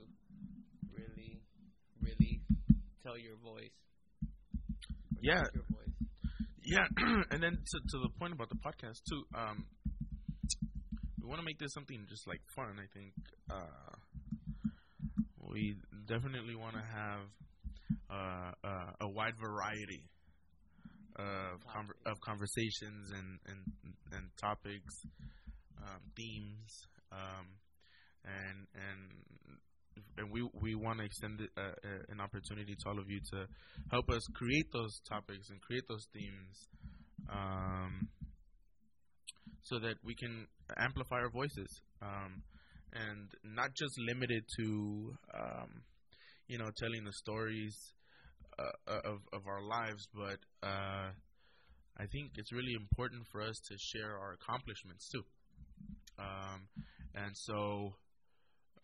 really, 0.94 1.42
really 2.02 2.42
tell 3.04 3.18
your 3.18 3.38
voice. 3.44 3.76
Yeah. 5.22 5.44
Your 5.54 5.66
voice. 5.70 5.82
Yeah, 6.64 6.86
and 7.32 7.42
then 7.42 7.58
to 7.58 7.78
to 7.80 7.98
the 8.04 8.10
point 8.20 8.34
about 8.34 8.50
the 8.50 8.56
podcast 8.56 9.02
too. 9.10 9.24
Um, 9.36 9.66
we 11.20 11.28
want 11.28 11.40
to 11.40 11.46
make 11.46 11.58
this 11.58 11.74
something 11.74 12.06
just 12.08 12.28
like 12.28 12.40
fun. 12.56 12.78
I 12.78 12.86
think 12.94 13.14
uh, 13.50 13.96
we 15.50 15.76
definitely 16.08 16.56
want 16.56 16.76
to 16.76 16.82
have 16.82 17.26
uh, 18.10 18.52
uh, 18.64 18.92
a 19.02 19.10
wide 19.10 19.34
variety 19.42 20.08
of 21.16 21.60
conver- 21.68 22.00
of 22.06 22.20
conversations 22.22 23.12
and 23.12 23.40
and 23.48 23.60
and 24.14 24.26
topics, 24.38 24.96
um, 25.78 26.02
themes, 26.16 26.88
um, 27.12 27.48
and 28.26 28.68
and 28.76 29.22
and 30.18 30.32
we 30.32 30.48
we 30.62 30.76
want 30.76 31.00
to 31.00 31.06
extend 31.06 31.42
it, 31.42 31.50
uh, 31.58 31.62
uh, 31.62 32.04
an 32.10 32.20
opportunity 32.20 32.76
to 32.76 32.90
all 32.90 33.00
of 33.00 33.10
you 33.10 33.20
to 33.32 33.46
help 33.92 34.10
us 34.10 34.22
create 34.34 34.68
those 34.74 35.02
topics 35.10 35.50
and 35.50 35.62
create 35.62 35.84
those 35.88 36.06
themes, 36.14 36.68
um, 37.30 38.08
so 39.64 39.80
that 39.80 39.96
we 40.04 40.16
can 40.16 40.48
amplify 40.78 41.18
our 41.18 41.30
voices, 41.30 41.82
um, 42.02 42.44
and 42.94 43.30
not 43.44 43.70
just 43.76 43.94
limited 44.00 44.44
to 44.58 45.14
um, 45.34 45.84
you 46.48 46.58
know 46.58 46.70
telling 46.78 47.04
the 47.04 47.14
stories 47.14 47.76
of 48.88 49.20
of 49.34 49.48
our 49.48 49.62
lives, 49.62 50.08
but 50.14 50.40
uh, 50.64 51.10
I 51.98 52.06
think 52.12 52.32
it's 52.38 52.52
really 52.52 52.74
important 52.80 53.24
for 53.32 53.42
us 53.42 53.56
to 53.70 53.76
share 53.78 54.18
our 54.18 54.34
accomplishments 54.34 55.10
too. 55.10 55.24
Um, 56.20 56.68
and 57.16 57.32
so, 57.34 57.94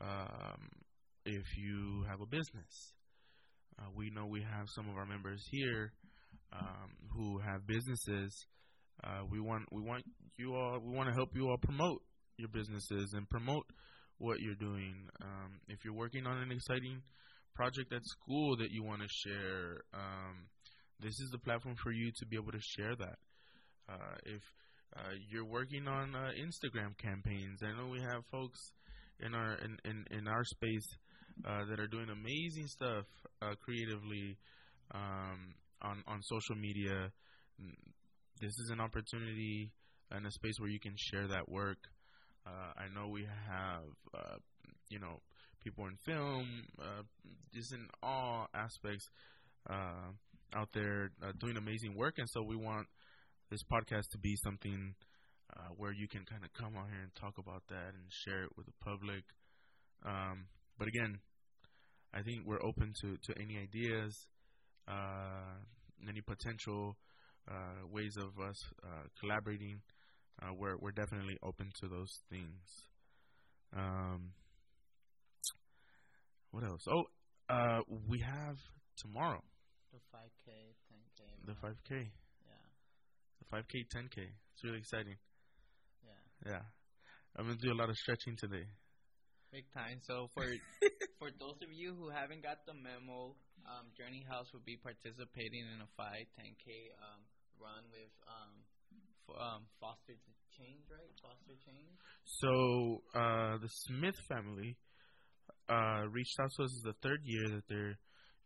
um, 0.01 0.69
if 1.25 1.45
you 1.57 2.03
have 2.09 2.21
a 2.21 2.25
business, 2.25 2.93
uh, 3.79 3.89
we 3.95 4.09
know 4.09 4.25
we 4.25 4.41
have 4.41 4.67
some 4.75 4.89
of 4.89 4.95
our 4.97 5.05
members 5.05 5.43
here 5.51 5.93
um, 6.53 6.89
who 7.15 7.39
have 7.39 7.65
businesses. 7.67 8.45
Uh, 9.03 9.21
we 9.29 9.39
want 9.39 9.63
we 9.71 9.81
want 9.81 10.03
you 10.37 10.55
all 10.55 10.79
we 10.83 10.95
want 10.95 11.09
to 11.09 11.15
help 11.15 11.29
you 11.35 11.47
all 11.47 11.57
promote 11.57 12.01
your 12.37 12.49
businesses 12.49 13.13
and 13.13 13.29
promote 13.29 13.65
what 14.17 14.39
you're 14.39 14.55
doing. 14.55 15.07
Um, 15.21 15.59
if 15.67 15.85
you're 15.85 15.93
working 15.93 16.25
on 16.25 16.37
an 16.37 16.51
exciting 16.51 17.01
project 17.57 17.91
at 17.91 18.05
school 18.05 18.55
that 18.57 18.69
you 18.69 18.83
want 18.83 19.01
to 19.01 19.07
share, 19.09 19.81
um, 19.91 20.45
this 21.01 21.19
is 21.19 21.29
the 21.31 21.39
platform 21.39 21.75
for 21.81 21.91
you 21.91 22.11
to 22.19 22.25
be 22.27 22.37
able 22.37 22.51
to 22.51 22.61
share 22.77 22.95
that. 22.95 23.17
Uh, 23.89 24.15
if 24.25 24.41
uh, 24.95 25.13
you're 25.29 25.45
working 25.45 25.87
on 25.87 26.13
uh, 26.13 26.29
Instagram 26.37 26.95
campaigns, 27.01 27.59
I 27.63 27.73
know 27.73 27.89
we 27.89 27.99
have 28.01 28.21
folks 28.31 28.59
in 29.19 29.33
our 29.33 29.55
in 29.55 29.77
in, 29.85 30.05
in 30.11 30.27
our 30.27 30.43
space 30.43 30.87
uh, 31.45 31.65
that 31.69 31.79
are 31.79 31.87
doing 31.87 32.09
amazing 32.09 32.67
stuff 32.67 33.05
uh, 33.41 33.55
creatively 33.65 34.37
um, 34.93 35.55
on 35.81 36.03
on 36.07 36.21
social 36.21 36.55
media. 36.55 37.09
This 38.39 38.53
is 38.53 38.69
an 38.71 38.79
opportunity 38.79 39.71
and 40.11 40.27
a 40.27 40.31
space 40.31 40.59
where 40.59 40.69
you 40.69 40.79
can 40.79 40.93
share 40.95 41.27
that 41.27 41.49
work. 41.49 41.79
Uh, 42.45 42.71
I 42.77 42.85
know 42.93 43.09
we 43.09 43.25
have, 43.49 43.81
you 44.89 44.99
know, 44.99 45.19
people 45.67 45.85
in 45.87 45.97
film, 46.05 46.47
uh, 46.79 47.03
just 47.53 47.73
in 47.73 47.87
all 48.01 48.47
aspects 48.53 49.09
uh, 49.69 50.07
out 50.55 50.69
there 50.73 51.11
uh, 51.21 51.31
doing 51.39 51.57
amazing 51.57 51.93
work. 51.95 52.15
And 52.17 52.29
so 52.29 52.41
we 52.41 52.55
want 52.55 52.87
this 53.51 53.63
podcast 53.63 54.07
to 54.11 54.17
be 54.17 54.35
something 54.43 54.95
uh, 55.55 55.69
where 55.75 55.91
you 55.91 56.07
can 56.07 56.23
kind 56.23 56.43
of 56.43 56.53
come 56.53 56.77
out 56.77 56.87
here 56.89 57.01
and 57.01 57.13
talk 57.15 57.37
about 57.37 57.63
that 57.67 57.91
and 57.93 58.07
share 58.09 58.43
it 58.43 58.51
with 58.55 58.65
the 58.65 58.77
public. 58.81 59.23
Um, 60.05 60.45
but 60.79 60.87
again, 60.87 61.19
I 62.13 62.21
think 62.21 62.45
we're 62.45 62.63
open 62.63 62.93
to, 63.01 63.17
to 63.17 63.41
any 63.41 63.57
ideas, 63.57 64.15
uh, 64.87 65.59
any 66.07 66.21
potential 66.21 66.95
uh, 67.49 67.83
ways 67.91 68.15
of 68.17 68.39
us 68.41 68.63
collaborating. 69.19 69.81
we're 70.57 70.77
we're 70.79 70.91
definitely 70.91 71.37
open 71.43 71.71
to 71.81 71.87
those 71.89 72.21
things. 72.29 72.87
Um, 73.75 74.31
what 76.51 76.63
else? 76.63 76.81
Oh, 76.89 77.03
uh, 77.49 77.79
we 78.07 78.19
have 78.19 78.57
tomorrow. 78.97 79.43
The 79.91 79.99
5K, 80.13 80.51
10K. 80.91 81.21
The 81.45 81.53
5K. 81.53 82.09
Yeah. 82.45 82.67
The 83.39 83.45
5K, 83.55 83.73
10K. 83.95 84.17
It's 84.53 84.63
really 84.63 84.79
exciting. 84.79 85.15
Yeah. 86.03 86.51
Yeah. 86.51 86.61
I'm 87.37 87.45
gonna 87.45 87.57
do 87.61 87.71
a 87.71 87.77
lot 87.77 87.89
of 87.89 87.95
stretching 87.95 88.35
today. 88.37 88.65
Big 89.51 89.65
time. 89.73 90.01
So 90.03 90.27
for 90.33 90.43
for 91.19 91.29
those 91.39 91.55
of 91.61 91.71
you 91.71 91.95
who 91.95 92.09
haven't 92.09 92.43
got 92.43 92.65
the 92.65 92.73
memo, 92.73 93.35
um, 93.63 93.87
Journey 93.95 94.25
House 94.27 94.51
will 94.51 94.65
be 94.65 94.75
participating 94.75 95.63
in 95.71 95.79
a 95.81 95.89
5, 95.95 96.07
10K 96.35 96.67
um, 96.99 97.21
run 97.61 97.83
with 97.93 98.11
um, 98.27 98.53
f- 99.29 99.37
um, 99.39 99.61
Foster 99.79 100.17
Change, 100.57 100.83
right? 100.91 101.11
Foster 101.21 101.55
Change. 101.63 101.95
So 102.25 103.03
uh, 103.15 103.57
the 103.61 103.69
Smith 103.87 104.17
family 104.27 104.75
uh, 105.69 106.07
reached 106.11 106.39
out 106.39 106.49
to 106.57 106.63
us. 106.63 106.71
This 106.71 106.77
is 106.77 106.83
the 106.83 107.07
third 107.07 107.21
year 107.23 107.49
that 107.49 107.67
they're 107.67 107.97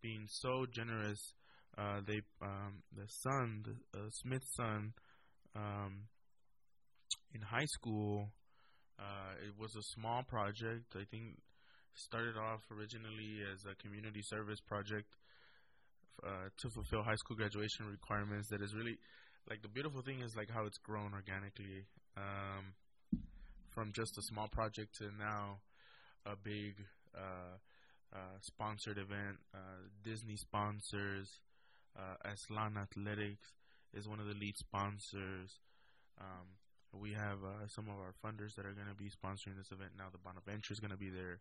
being 0.02 0.26
so 0.28 0.66
generous. 0.72 1.34
Uh, 1.78 2.02
they 2.06 2.22
um, 2.42 2.84
the 2.96 3.08
son, 3.08 3.64
the 3.94 4.00
uh, 4.00 4.40
son, 4.58 4.94
um, 5.56 6.04
in 7.34 7.42
high 7.42 7.66
school. 7.66 8.30
Uh, 9.00 9.34
it 9.48 9.54
was 9.60 9.76
a 9.76 9.82
small 9.96 10.22
project. 10.24 10.94
I 10.96 11.06
think 11.10 11.38
started 11.96 12.38
off 12.38 12.62
originally 12.72 13.42
as 13.52 13.66
a 13.66 13.76
community 13.82 14.22
service 14.24 14.60
project 14.62 15.08
uh, 16.24 16.48
to 16.58 16.70
fulfill 16.70 17.04
high 17.04 17.16
school 17.16 17.36
graduation 17.36 17.88
requirements. 17.88 18.48
That 18.50 18.62
is 18.62 18.74
really 18.76 18.98
like 19.50 19.62
the 19.62 19.70
beautiful 19.70 20.02
thing 20.02 20.20
is 20.22 20.36
like 20.36 20.50
how 20.50 20.66
it's 20.66 20.78
grown 20.78 21.14
organically 21.14 21.86
um, 22.18 22.74
from 23.72 23.92
just 23.94 24.18
a 24.18 24.22
small 24.22 24.48
project 24.48 24.96
to 25.00 25.10
now 25.18 25.60
a 26.26 26.36
big 26.36 26.76
sponsored 28.42 28.98
event. 28.98 29.38
Uh, 29.54 29.90
Disney 30.04 30.36
sponsors. 30.36 31.40
Aslan 32.24 32.78
Athletics 32.78 33.54
is 33.94 34.08
one 34.08 34.20
of 34.20 34.26
the 34.26 34.34
lead 34.34 34.58
sponsors. 34.58 35.60
Um, 36.20 36.58
we 36.94 37.14
have 37.14 37.40
some 37.68 37.88
of 37.88 37.96
our 37.96 38.14
funders 38.24 38.56
that 38.56 38.66
are 38.66 38.74
going 38.74 38.88
to 38.88 38.96
be 38.96 39.10
sponsoring 39.10 39.58
this 39.58 39.72
event 39.72 39.92
now. 39.98 40.06
The 40.12 40.18
Bonaventure 40.18 40.74
is 40.74 40.80
going 40.80 40.92
to 40.92 40.98
be 40.98 41.10
there. 41.10 41.40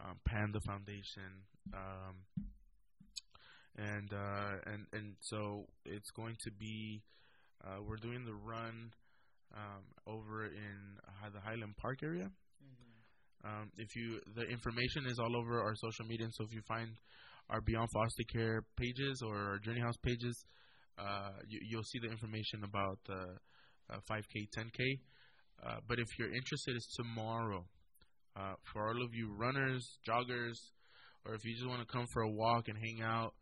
Um, 0.00 0.16
Panda 0.24 0.60
Foundation. 0.60 1.44
Um, 1.72 2.44
and 3.78 4.12
uh, 4.12 4.56
and 4.66 4.86
and 4.92 5.16
so 5.20 5.66
it's 5.84 6.10
going 6.10 6.36
to 6.44 6.50
be 6.50 7.02
uh, 7.64 7.82
we're 7.86 7.96
doing 7.96 8.24
the 8.24 8.34
run 8.34 8.92
um, 9.54 9.84
over 10.06 10.44
in 10.44 10.98
the 11.32 11.40
Highland 11.40 11.76
Park 11.76 12.02
area. 12.02 12.30
Um, 13.46 13.70
if 13.78 13.94
you, 13.94 14.18
the 14.34 14.42
information 14.42 15.06
is 15.06 15.18
all 15.20 15.36
over 15.36 15.62
our 15.62 15.74
social 15.76 16.04
media, 16.06 16.26
so 16.32 16.44
if 16.44 16.52
you 16.52 16.62
find 16.66 16.90
our 17.50 17.60
Beyond 17.60 17.88
Foster 17.94 18.24
Care 18.32 18.64
pages 18.76 19.22
or 19.24 19.36
our 19.36 19.58
Journey 19.58 19.80
House 19.80 19.96
pages, 20.02 20.34
uh, 20.98 21.30
you, 21.46 21.76
will 21.76 21.84
see 21.84 22.00
the 22.02 22.10
information 22.10 22.64
about 22.64 22.98
the 23.06 23.94
uh, 23.94 23.98
5K, 24.10 24.48
10K. 24.58 24.98
Uh, 25.64 25.76
but 25.88 25.98
if 26.00 26.06
you're 26.18 26.34
interested, 26.34 26.74
it's 26.74 26.96
tomorrow. 26.96 27.64
Uh, 28.36 28.54
for 28.72 28.88
all 28.88 29.02
of 29.02 29.14
you 29.14 29.32
runners, 29.38 29.86
joggers, 30.06 30.58
or 31.24 31.34
if 31.34 31.44
you 31.44 31.54
just 31.54 31.68
want 31.68 31.80
to 31.80 31.86
come 31.86 32.06
for 32.12 32.22
a 32.22 32.30
walk 32.30 32.68
and 32.68 32.76
hang 32.76 33.06
out, 33.06 33.32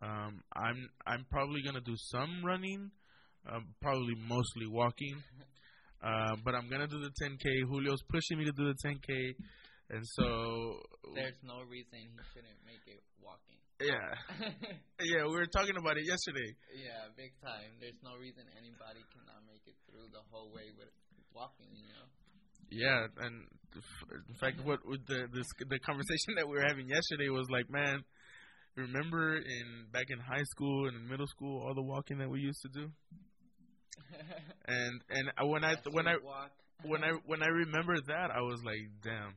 um, 0.00 0.42
I'm 0.56 0.88
I'm 1.06 1.26
probably 1.30 1.62
gonna 1.62 1.80
do 1.80 1.94
some 1.96 2.42
running, 2.44 2.90
uh, 3.48 3.60
probably 3.80 4.14
mostly 4.26 4.66
walking. 4.66 5.14
Uh, 6.02 6.34
but 6.44 6.54
I'm 6.54 6.68
gonna 6.68 6.88
do 6.90 6.98
the 6.98 7.14
10k. 7.22 7.70
Julio's 7.70 8.02
pushing 8.10 8.38
me 8.38 8.44
to 8.44 8.52
do 8.52 8.66
the 8.66 8.78
10k, 8.82 9.08
and 9.94 10.02
so 10.18 10.26
There's 11.14 11.38
no 11.46 11.62
reason 11.62 11.94
he 12.02 12.10
shouldn't 12.34 12.58
make 12.66 12.82
it 12.90 12.98
walking. 13.22 13.54
yeah, 13.78 14.10
yeah. 15.00 15.22
We 15.30 15.34
were 15.38 15.46
talking 15.46 15.76
about 15.78 15.96
it 15.98 16.04
yesterday. 16.06 16.50
yeah, 16.74 17.06
big 17.16 17.30
time. 17.38 17.78
There's 17.78 18.02
no 18.02 18.18
reason 18.18 18.42
anybody 18.58 19.06
cannot 19.14 19.46
make 19.46 19.62
it 19.66 19.78
through 19.86 20.10
the 20.10 20.22
whole 20.30 20.50
way 20.50 20.74
with 20.74 20.90
walking. 21.34 21.70
You 21.70 21.86
know. 21.94 22.06
Yeah, 22.72 23.06
and 23.22 23.46
in 24.28 24.34
fact, 24.40 24.58
what 24.64 24.80
with 24.86 25.06
the 25.06 25.28
this, 25.30 25.46
the 25.70 25.78
conversation 25.86 26.34
that 26.36 26.48
we 26.48 26.56
were 26.58 26.66
having 26.66 26.88
yesterday 26.88 27.28
was 27.30 27.46
like, 27.50 27.70
man, 27.70 28.02
remember 28.74 29.36
in 29.36 29.86
back 29.92 30.06
in 30.10 30.18
high 30.18 30.44
school 30.50 30.88
and 30.88 30.96
in 30.96 31.06
middle 31.08 31.26
school, 31.26 31.62
all 31.62 31.74
the 31.74 31.82
walking 31.82 32.18
that 32.18 32.30
we 32.30 32.40
used 32.40 32.62
to 32.62 32.70
do, 32.74 32.90
and 34.66 35.00
and 35.10 35.32
I- 35.36 35.44
when 35.44 35.64
I 35.64 35.76
when 35.90 36.06
I 36.08 36.16
when 36.84 37.04
I 37.04 37.10
when 37.26 37.42
I 37.42 37.46
remember 37.46 38.00
that, 38.08 38.30
I 38.30 38.40
was 38.40 38.60
like, 38.64 38.82
damn, 39.02 39.34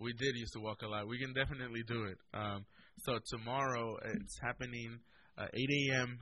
we 0.00 0.12
did 0.12 0.36
used 0.36 0.52
to 0.54 0.60
walk 0.60 0.82
a 0.82 0.88
lot. 0.88 1.08
We 1.08 1.18
can 1.18 1.32
definitely 1.32 1.82
do 1.86 2.04
it. 2.04 2.18
Um, 2.34 2.64
so 2.98 3.18
tomorrow 3.30 3.96
it's 4.14 4.38
happening 4.42 4.98
uh, 5.38 5.46
8 5.52 5.52
a.m. 5.54 6.18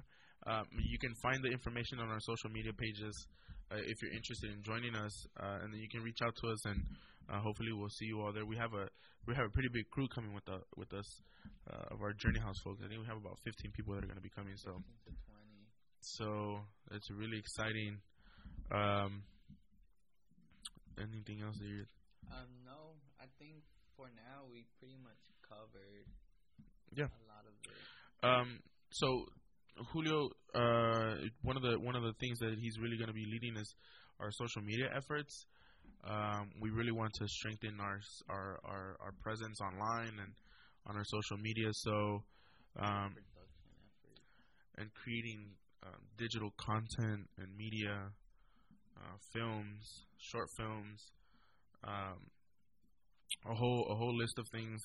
Um, 0.47 0.65
you 0.79 0.99
can 0.99 1.15
find 1.23 1.43
the 1.43 1.51
information 1.51 1.99
on 2.01 2.09
our 2.09 2.21
social 2.21 2.51
media 2.51 2.73
pages 2.73 3.15
uh, 3.73 3.77
if 3.83 3.97
you're 4.03 4.13
interested 4.15 4.53
in 4.53 4.63
joining 4.63 4.95
us, 4.95 5.13
uh, 5.41 5.59
and 5.63 5.73
then 5.73 5.81
you 5.81 5.89
can 5.91 6.03
reach 6.03 6.23
out 6.23 6.35
to 6.37 6.47
us, 6.49 6.61
and 6.67 6.79
uh, 7.29 7.41
hopefully 7.41 7.73
we'll 7.73 7.91
see 7.91 8.07
you 8.07 8.21
all 8.21 8.33
there. 8.33 8.47
We 8.47 8.57
have 8.57 8.73
a 8.75 8.87
we 9.27 9.35
have 9.35 9.47
a 9.47 9.51
pretty 9.51 9.69
big 9.75 9.91
crew 9.91 10.07
coming 10.15 10.33
with 10.33 10.45
the, 10.47 10.63
with 10.77 10.93
us 10.95 11.09
uh, 11.67 11.91
of 11.95 11.99
our 12.01 12.13
Journey 12.15 12.39
House 12.39 12.55
folks. 12.63 12.79
I 12.85 12.87
think 12.87 13.01
we 13.03 13.09
have 13.11 13.19
about 13.19 13.39
15 13.43 13.73
people 13.75 13.95
that 13.95 14.05
are 14.05 14.07
going 14.07 14.23
to 14.23 14.23
be 14.23 14.31
coming. 14.31 14.55
So 14.55 14.71
15 15.03 15.11
to 15.11 15.23
20. 15.27 15.67
so 16.01 16.27
it's 16.93 17.11
really 17.11 17.39
exciting. 17.39 17.99
Um, 18.71 19.23
anything 20.99 21.43
else 21.43 21.57
that 21.59 21.69
you 21.69 21.85
Um, 22.33 22.51
no, 22.65 22.97
I 23.21 23.27
think 23.39 23.63
for 23.97 24.09
now 24.17 24.45
we 24.51 24.65
pretty 24.79 24.99
much 25.03 25.21
covered. 25.49 26.07
Yeah. 26.93 27.07
A 27.07 27.27
lot 27.29 27.45
of 27.47 27.55
it. 27.63 27.81
Um, 28.23 28.61
so 28.91 29.27
Julio, 29.93 30.31
uh, 30.55 31.15
one 31.43 31.57
of 31.57 31.63
the 31.63 31.79
one 31.79 31.97
of 31.97 32.03
the 32.03 32.15
things 32.21 32.39
that 32.39 32.57
he's 32.59 32.79
really 32.81 32.97
going 32.97 33.09
to 33.09 33.15
be 33.15 33.27
leading 33.27 33.57
is 33.57 33.75
our 34.21 34.31
social 34.33 34.63
media 34.63 34.89
efforts. 34.97 35.47
Um, 36.05 36.51
we 36.61 36.71
really 36.71 36.93
want 36.93 37.13
to 37.15 37.29
strengthen 37.29 37.79
our 37.81 38.01
our 38.29 38.59
our, 38.65 38.97
our 39.01 39.13
presence 39.23 39.61
online 39.61 40.15
and 40.19 40.33
on 40.87 40.97
our 40.97 41.05
social 41.05 41.37
media. 41.39 41.69
So, 41.73 42.23
um, 42.79 43.15
and 44.79 44.89
creating 44.95 45.51
um, 45.87 46.01
digital 46.19 46.51
content 46.57 47.29
and 47.39 47.57
media, 47.57 48.11
uh, 48.97 49.17
films, 49.33 50.05
short 50.19 50.49
films, 50.57 51.13
um, 51.85 52.19
a 53.51 53.55
whole 53.55 53.87
a 53.91 53.95
whole 53.95 54.17
list 54.17 54.39
of 54.39 54.47
things 54.49 54.81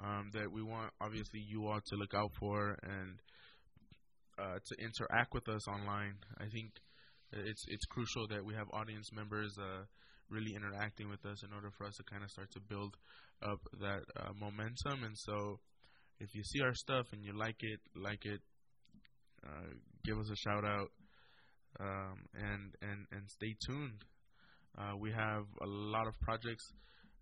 um, 0.00 0.30
that 0.32 0.50
we 0.50 0.62
want 0.62 0.90
obviously 1.00 1.40
you 1.40 1.66
all 1.66 1.80
to 1.86 1.96
look 1.96 2.14
out 2.14 2.30
for 2.38 2.76
and 2.82 3.20
uh, 4.38 4.58
to 4.64 4.74
interact 4.82 5.32
with 5.32 5.48
us 5.48 5.66
online. 5.68 6.16
I 6.38 6.46
think 6.52 6.72
it's 7.32 7.64
it's 7.68 7.84
crucial 7.86 8.26
that 8.28 8.44
we 8.44 8.54
have 8.54 8.66
audience 8.72 9.10
members 9.12 9.54
uh, 9.58 9.84
really 10.30 10.54
interacting 10.54 11.08
with 11.08 11.24
us 11.26 11.42
in 11.42 11.52
order 11.52 11.70
for 11.76 11.86
us 11.86 11.94
to 11.96 12.04
kind 12.04 12.22
of 12.22 12.30
start 12.30 12.50
to 12.52 12.60
build 12.60 12.96
up 13.42 13.60
that 13.80 14.02
uh, 14.16 14.32
momentum. 14.38 15.04
And 15.04 15.16
so, 15.16 15.60
if 16.20 16.34
you 16.34 16.42
see 16.42 16.60
our 16.62 16.74
stuff 16.74 17.06
and 17.12 17.24
you 17.24 17.36
like 17.36 17.60
it, 17.60 17.80
like 17.94 18.24
it, 18.24 18.40
uh, 19.44 19.74
give 20.04 20.18
us 20.18 20.30
a 20.30 20.36
shout 20.36 20.64
out 20.64 20.90
um, 21.80 22.26
and 22.34 22.74
and 22.82 23.06
and 23.12 23.28
stay 23.28 23.54
tuned. 23.66 24.04
Uh, 24.76 24.96
we 24.96 25.12
have 25.12 25.44
a 25.62 25.66
lot 25.66 26.06
of 26.06 26.18
projects 26.20 26.72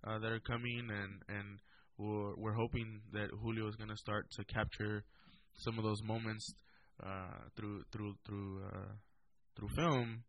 uh, 0.07 0.19
that 0.19 0.31
are 0.31 0.41
coming, 0.41 0.89
and 0.91 1.23
and 1.29 1.59
we're 1.99 2.35
we're 2.37 2.55
hoping 2.55 3.01
that 3.13 3.31
Julio 3.43 3.69
is 3.69 3.77
going 3.77 3.91
to 3.91 3.97
start 3.97 4.31
to 4.37 4.45
capture 4.45 5.05
some 5.59 5.79
of 5.79 5.85
those 5.85 6.03
moments 6.03 6.55
uh, 7.03 7.49
through 7.57 7.83
through 7.93 8.15
through 8.27 8.63
uh, 8.67 8.93
through 9.57 9.69
film. 9.77 10.25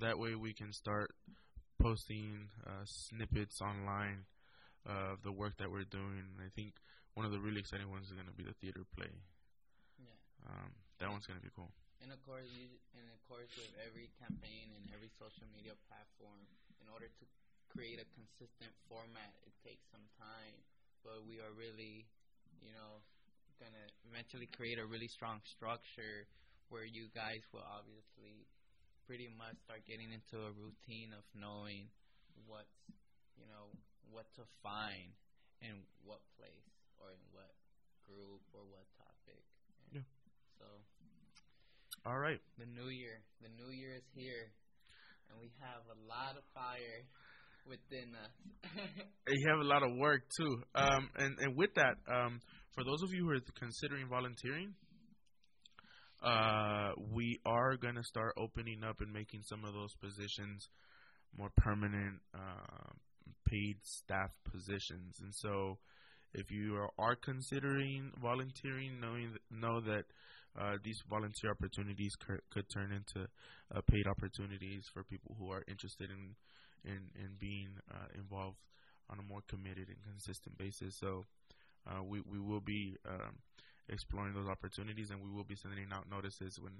That 0.00 0.18
way, 0.18 0.34
we 0.34 0.52
can 0.52 0.72
start 0.72 1.10
posting 1.80 2.48
uh, 2.66 2.84
snippets 2.84 3.60
online 3.60 4.24
of 4.84 5.22
the 5.22 5.32
work 5.32 5.56
that 5.58 5.70
we're 5.70 5.88
doing. 5.90 6.24
I 6.38 6.48
think 6.54 6.74
one 7.14 7.24
of 7.24 7.32
the 7.32 7.40
really 7.40 7.60
exciting 7.60 7.90
ones 7.90 8.06
is 8.06 8.12
going 8.12 8.26
to 8.26 8.32
be 8.32 8.44
the 8.44 8.54
theater 8.60 8.84
play. 8.96 9.10
Yeah. 9.98 10.50
Um, 10.50 10.70
that 10.98 11.10
one's 11.10 11.26
to 11.26 11.38
be 11.38 11.50
cool. 11.54 11.70
And 12.02 12.14
of 12.14 12.18
course, 12.22 12.46
you, 12.54 12.70
and 12.94 13.06
of 13.10 13.20
course, 13.26 13.50
with 13.58 13.70
every 13.82 14.10
campaign 14.22 14.70
and 14.74 14.82
every 14.94 15.10
social 15.18 15.46
media 15.50 15.74
platform, 15.90 16.46
in 16.78 16.86
order 16.90 17.10
to 17.10 17.24
create 17.70 17.98
a 17.98 18.06
consistent 18.14 18.70
format, 18.86 19.34
it 19.46 19.54
takes 19.66 19.82
some 19.90 20.06
time. 20.18 20.54
But 21.02 21.26
we 21.26 21.38
are 21.42 21.50
really, 21.54 22.06
you 22.62 22.74
know, 22.74 23.02
gonna 23.58 23.86
eventually 24.06 24.46
create 24.54 24.78
a 24.78 24.86
really 24.86 25.10
strong 25.10 25.42
structure 25.50 26.26
where 26.70 26.86
you 26.86 27.10
guys 27.14 27.42
will 27.50 27.66
obviously 27.66 28.46
pretty 29.06 29.30
much 29.38 29.56
start 29.64 29.82
getting 29.88 30.12
into 30.12 30.36
a 30.46 30.52
routine 30.54 31.16
of 31.16 31.24
knowing 31.34 31.88
what's, 32.46 32.78
you 33.34 33.46
know, 33.48 33.72
what 34.10 34.28
to 34.36 34.44
find 34.62 35.14
in 35.62 35.82
what 36.04 36.20
place 36.36 36.70
or 37.00 37.10
in 37.10 37.22
what 37.32 37.50
group 38.06 38.42
or 38.52 38.62
what 38.68 38.84
topic. 39.00 39.07
And 42.04 42.06
Yeah. 42.06 42.10
So 42.10 42.10
All 42.10 42.18
right. 42.18 42.40
the 42.58 42.66
new 42.66 42.88
year. 42.88 43.20
The 43.42 43.48
new 43.48 43.70
year 43.72 43.96
is 43.96 44.04
here, 44.14 44.52
and 45.30 45.40
we 45.40 45.50
have 45.60 45.82
a 45.90 45.98
lot 46.08 46.36
of 46.36 46.44
fire 46.54 47.04
within 47.66 48.14
us. 48.14 48.30
You 49.28 49.50
have 49.50 49.60
a 49.60 49.68
lot 49.68 49.82
of 49.82 49.96
work 49.96 50.22
too. 50.38 50.62
Um, 50.74 51.10
and 51.16 51.38
and 51.38 51.56
with 51.56 51.74
that, 51.74 51.96
um, 52.10 52.40
for 52.74 52.84
those 52.84 53.02
of 53.02 53.12
you 53.12 53.24
who 53.24 53.30
are 53.32 53.40
considering 53.58 54.08
volunteering, 54.08 54.74
uh, 56.22 56.92
we 57.12 57.38
are 57.44 57.76
gonna 57.76 58.04
start 58.04 58.34
opening 58.38 58.84
up 58.84 59.00
and 59.00 59.12
making 59.12 59.42
some 59.42 59.64
of 59.64 59.74
those 59.74 59.94
positions 60.00 60.68
more 61.36 61.50
permanent, 61.56 62.20
uh, 62.34 62.92
paid 63.46 63.76
staff 63.82 64.30
positions. 64.50 65.20
And 65.20 65.34
so, 65.34 65.78
if 66.34 66.50
you 66.50 66.76
are, 66.76 66.90
are 66.98 67.16
considering 67.16 68.12
volunteering, 68.20 69.00
knowing 69.00 69.36
know 69.50 69.80
that 69.82 70.04
uh, 70.58 70.76
these 70.82 71.00
volunteer 71.08 71.50
opportunities 71.50 72.14
could, 72.18 72.40
could 72.50 72.68
turn 72.68 72.90
into 72.90 73.28
uh, 73.74 73.80
paid 73.86 74.06
opportunities 74.08 74.84
for 74.92 75.04
people 75.04 75.36
who 75.38 75.50
are 75.50 75.62
interested 75.68 76.10
in 76.10 76.34
in, 76.84 77.10
in 77.18 77.30
being 77.40 77.68
uh, 77.90 78.06
involved 78.14 78.56
on 79.10 79.18
a 79.18 79.22
more 79.22 79.42
committed 79.48 79.88
and 79.88 79.98
consistent 80.06 80.56
basis. 80.58 80.94
So 80.98 81.24
uh, 81.86 82.02
we 82.02 82.20
we 82.26 82.40
will 82.40 82.60
be 82.60 82.96
um, 83.08 83.38
exploring 83.88 84.34
those 84.34 84.48
opportunities, 84.48 85.10
and 85.10 85.22
we 85.22 85.30
will 85.30 85.44
be 85.44 85.56
sending 85.56 85.86
out 85.92 86.10
notices 86.10 86.58
when 86.60 86.74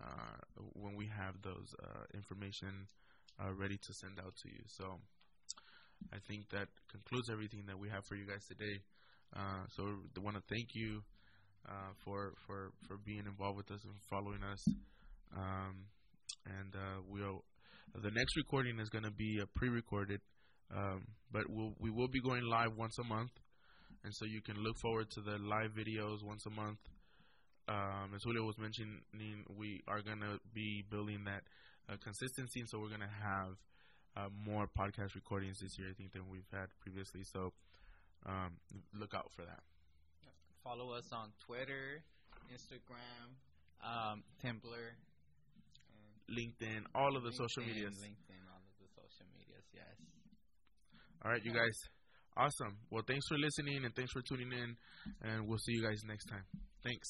uh, 0.00 0.38
when 0.74 0.94
we 0.94 1.06
have 1.06 1.34
those 1.42 1.74
information 2.14 2.86
ready 3.56 3.78
to 3.78 3.94
send 3.94 4.20
out 4.20 4.36
to 4.36 4.48
you. 4.48 4.60
So 4.66 5.00
I 6.12 6.18
think 6.28 6.48
that 6.50 6.68
concludes 6.92 7.30
everything 7.30 7.64
that 7.66 7.78
we 7.78 7.88
have 7.88 8.04
for 8.04 8.14
you 8.14 8.26
guys 8.26 8.44
today. 8.46 8.80
So 9.76 9.84
I 9.88 10.20
want 10.20 10.36
to 10.36 10.42
thank 10.48 10.74
you 10.74 11.02
uh, 11.68 11.92
for 12.04 12.34
for 12.46 12.70
for 12.86 12.96
being 13.04 13.24
involved 13.26 13.56
with 13.56 13.70
us 13.70 13.84
and 13.84 13.94
following 14.08 14.42
us. 14.42 14.62
Um, 15.36 15.86
and 16.46 16.74
uh, 16.74 17.00
we'll 17.08 17.44
the 17.94 18.10
next 18.10 18.36
recording 18.36 18.78
is 18.78 18.88
going 18.88 19.04
to 19.04 19.10
be 19.10 19.40
a 19.42 19.46
pre-recorded, 19.58 20.20
um, 20.74 21.04
but 21.32 21.42
we'll, 21.48 21.74
we 21.80 21.90
will 21.90 22.08
be 22.08 22.20
going 22.20 22.44
live 22.44 22.76
once 22.76 22.96
a 22.98 23.04
month, 23.04 23.32
and 24.04 24.12
so 24.14 24.26
you 24.26 24.40
can 24.40 24.56
look 24.62 24.76
forward 24.80 25.10
to 25.10 25.20
the 25.20 25.38
live 25.42 25.72
videos 25.74 26.22
once 26.22 26.46
a 26.46 26.50
month. 26.50 26.78
Um, 27.68 28.12
as 28.14 28.22
Julio 28.24 28.44
was 28.44 28.58
mentioning, 28.58 29.44
we 29.58 29.80
are 29.88 30.02
going 30.02 30.20
to 30.20 30.38
be 30.54 30.84
building 30.90 31.24
that 31.24 31.42
uh, 31.90 31.96
consistency, 32.02 32.60
and 32.60 32.68
so 32.68 32.78
we're 32.78 32.88
going 32.88 33.00
to 33.00 33.18
have 33.22 33.50
uh, 34.16 34.28
more 34.46 34.66
podcast 34.66 35.14
recordings 35.14 35.58
this 35.60 35.78
year, 35.78 35.88
I 35.90 35.94
think, 35.94 36.12
than 36.12 36.28
we've 36.30 36.48
had 36.52 36.66
previously. 36.80 37.22
So 37.32 37.52
um, 38.26 38.58
look 38.94 39.14
out 39.14 39.30
for 39.34 39.42
that. 39.42 39.62
Follow 40.62 40.92
us 40.92 41.08
on 41.12 41.32
Twitter, 41.46 42.02
Instagram, 42.52 43.32
um, 43.80 44.22
Tumblr, 44.44 44.86
LinkedIn, 46.30 46.84
all 46.94 47.16
of 47.16 47.22
the 47.22 47.32
social 47.32 47.64
medias. 47.66 47.96
LinkedIn, 47.96 48.44
all 48.52 48.60
of 48.60 48.76
the 48.78 48.88
social 48.92 49.26
medias. 49.32 49.64
Yes. 49.72 49.96
All 51.24 51.32
right, 51.32 51.42
you 51.44 51.52
guys. 51.52 51.76
Awesome. 52.36 52.76
Well, 52.90 53.02
thanks 53.06 53.26
for 53.28 53.38
listening 53.38 53.84
and 53.84 53.94
thanks 53.94 54.12
for 54.12 54.22
tuning 54.22 54.52
in, 54.52 54.76
and 55.22 55.48
we'll 55.48 55.58
see 55.58 55.72
you 55.72 55.82
guys 55.82 56.00
next 56.06 56.26
time. 56.26 56.44
Thanks. 56.84 57.08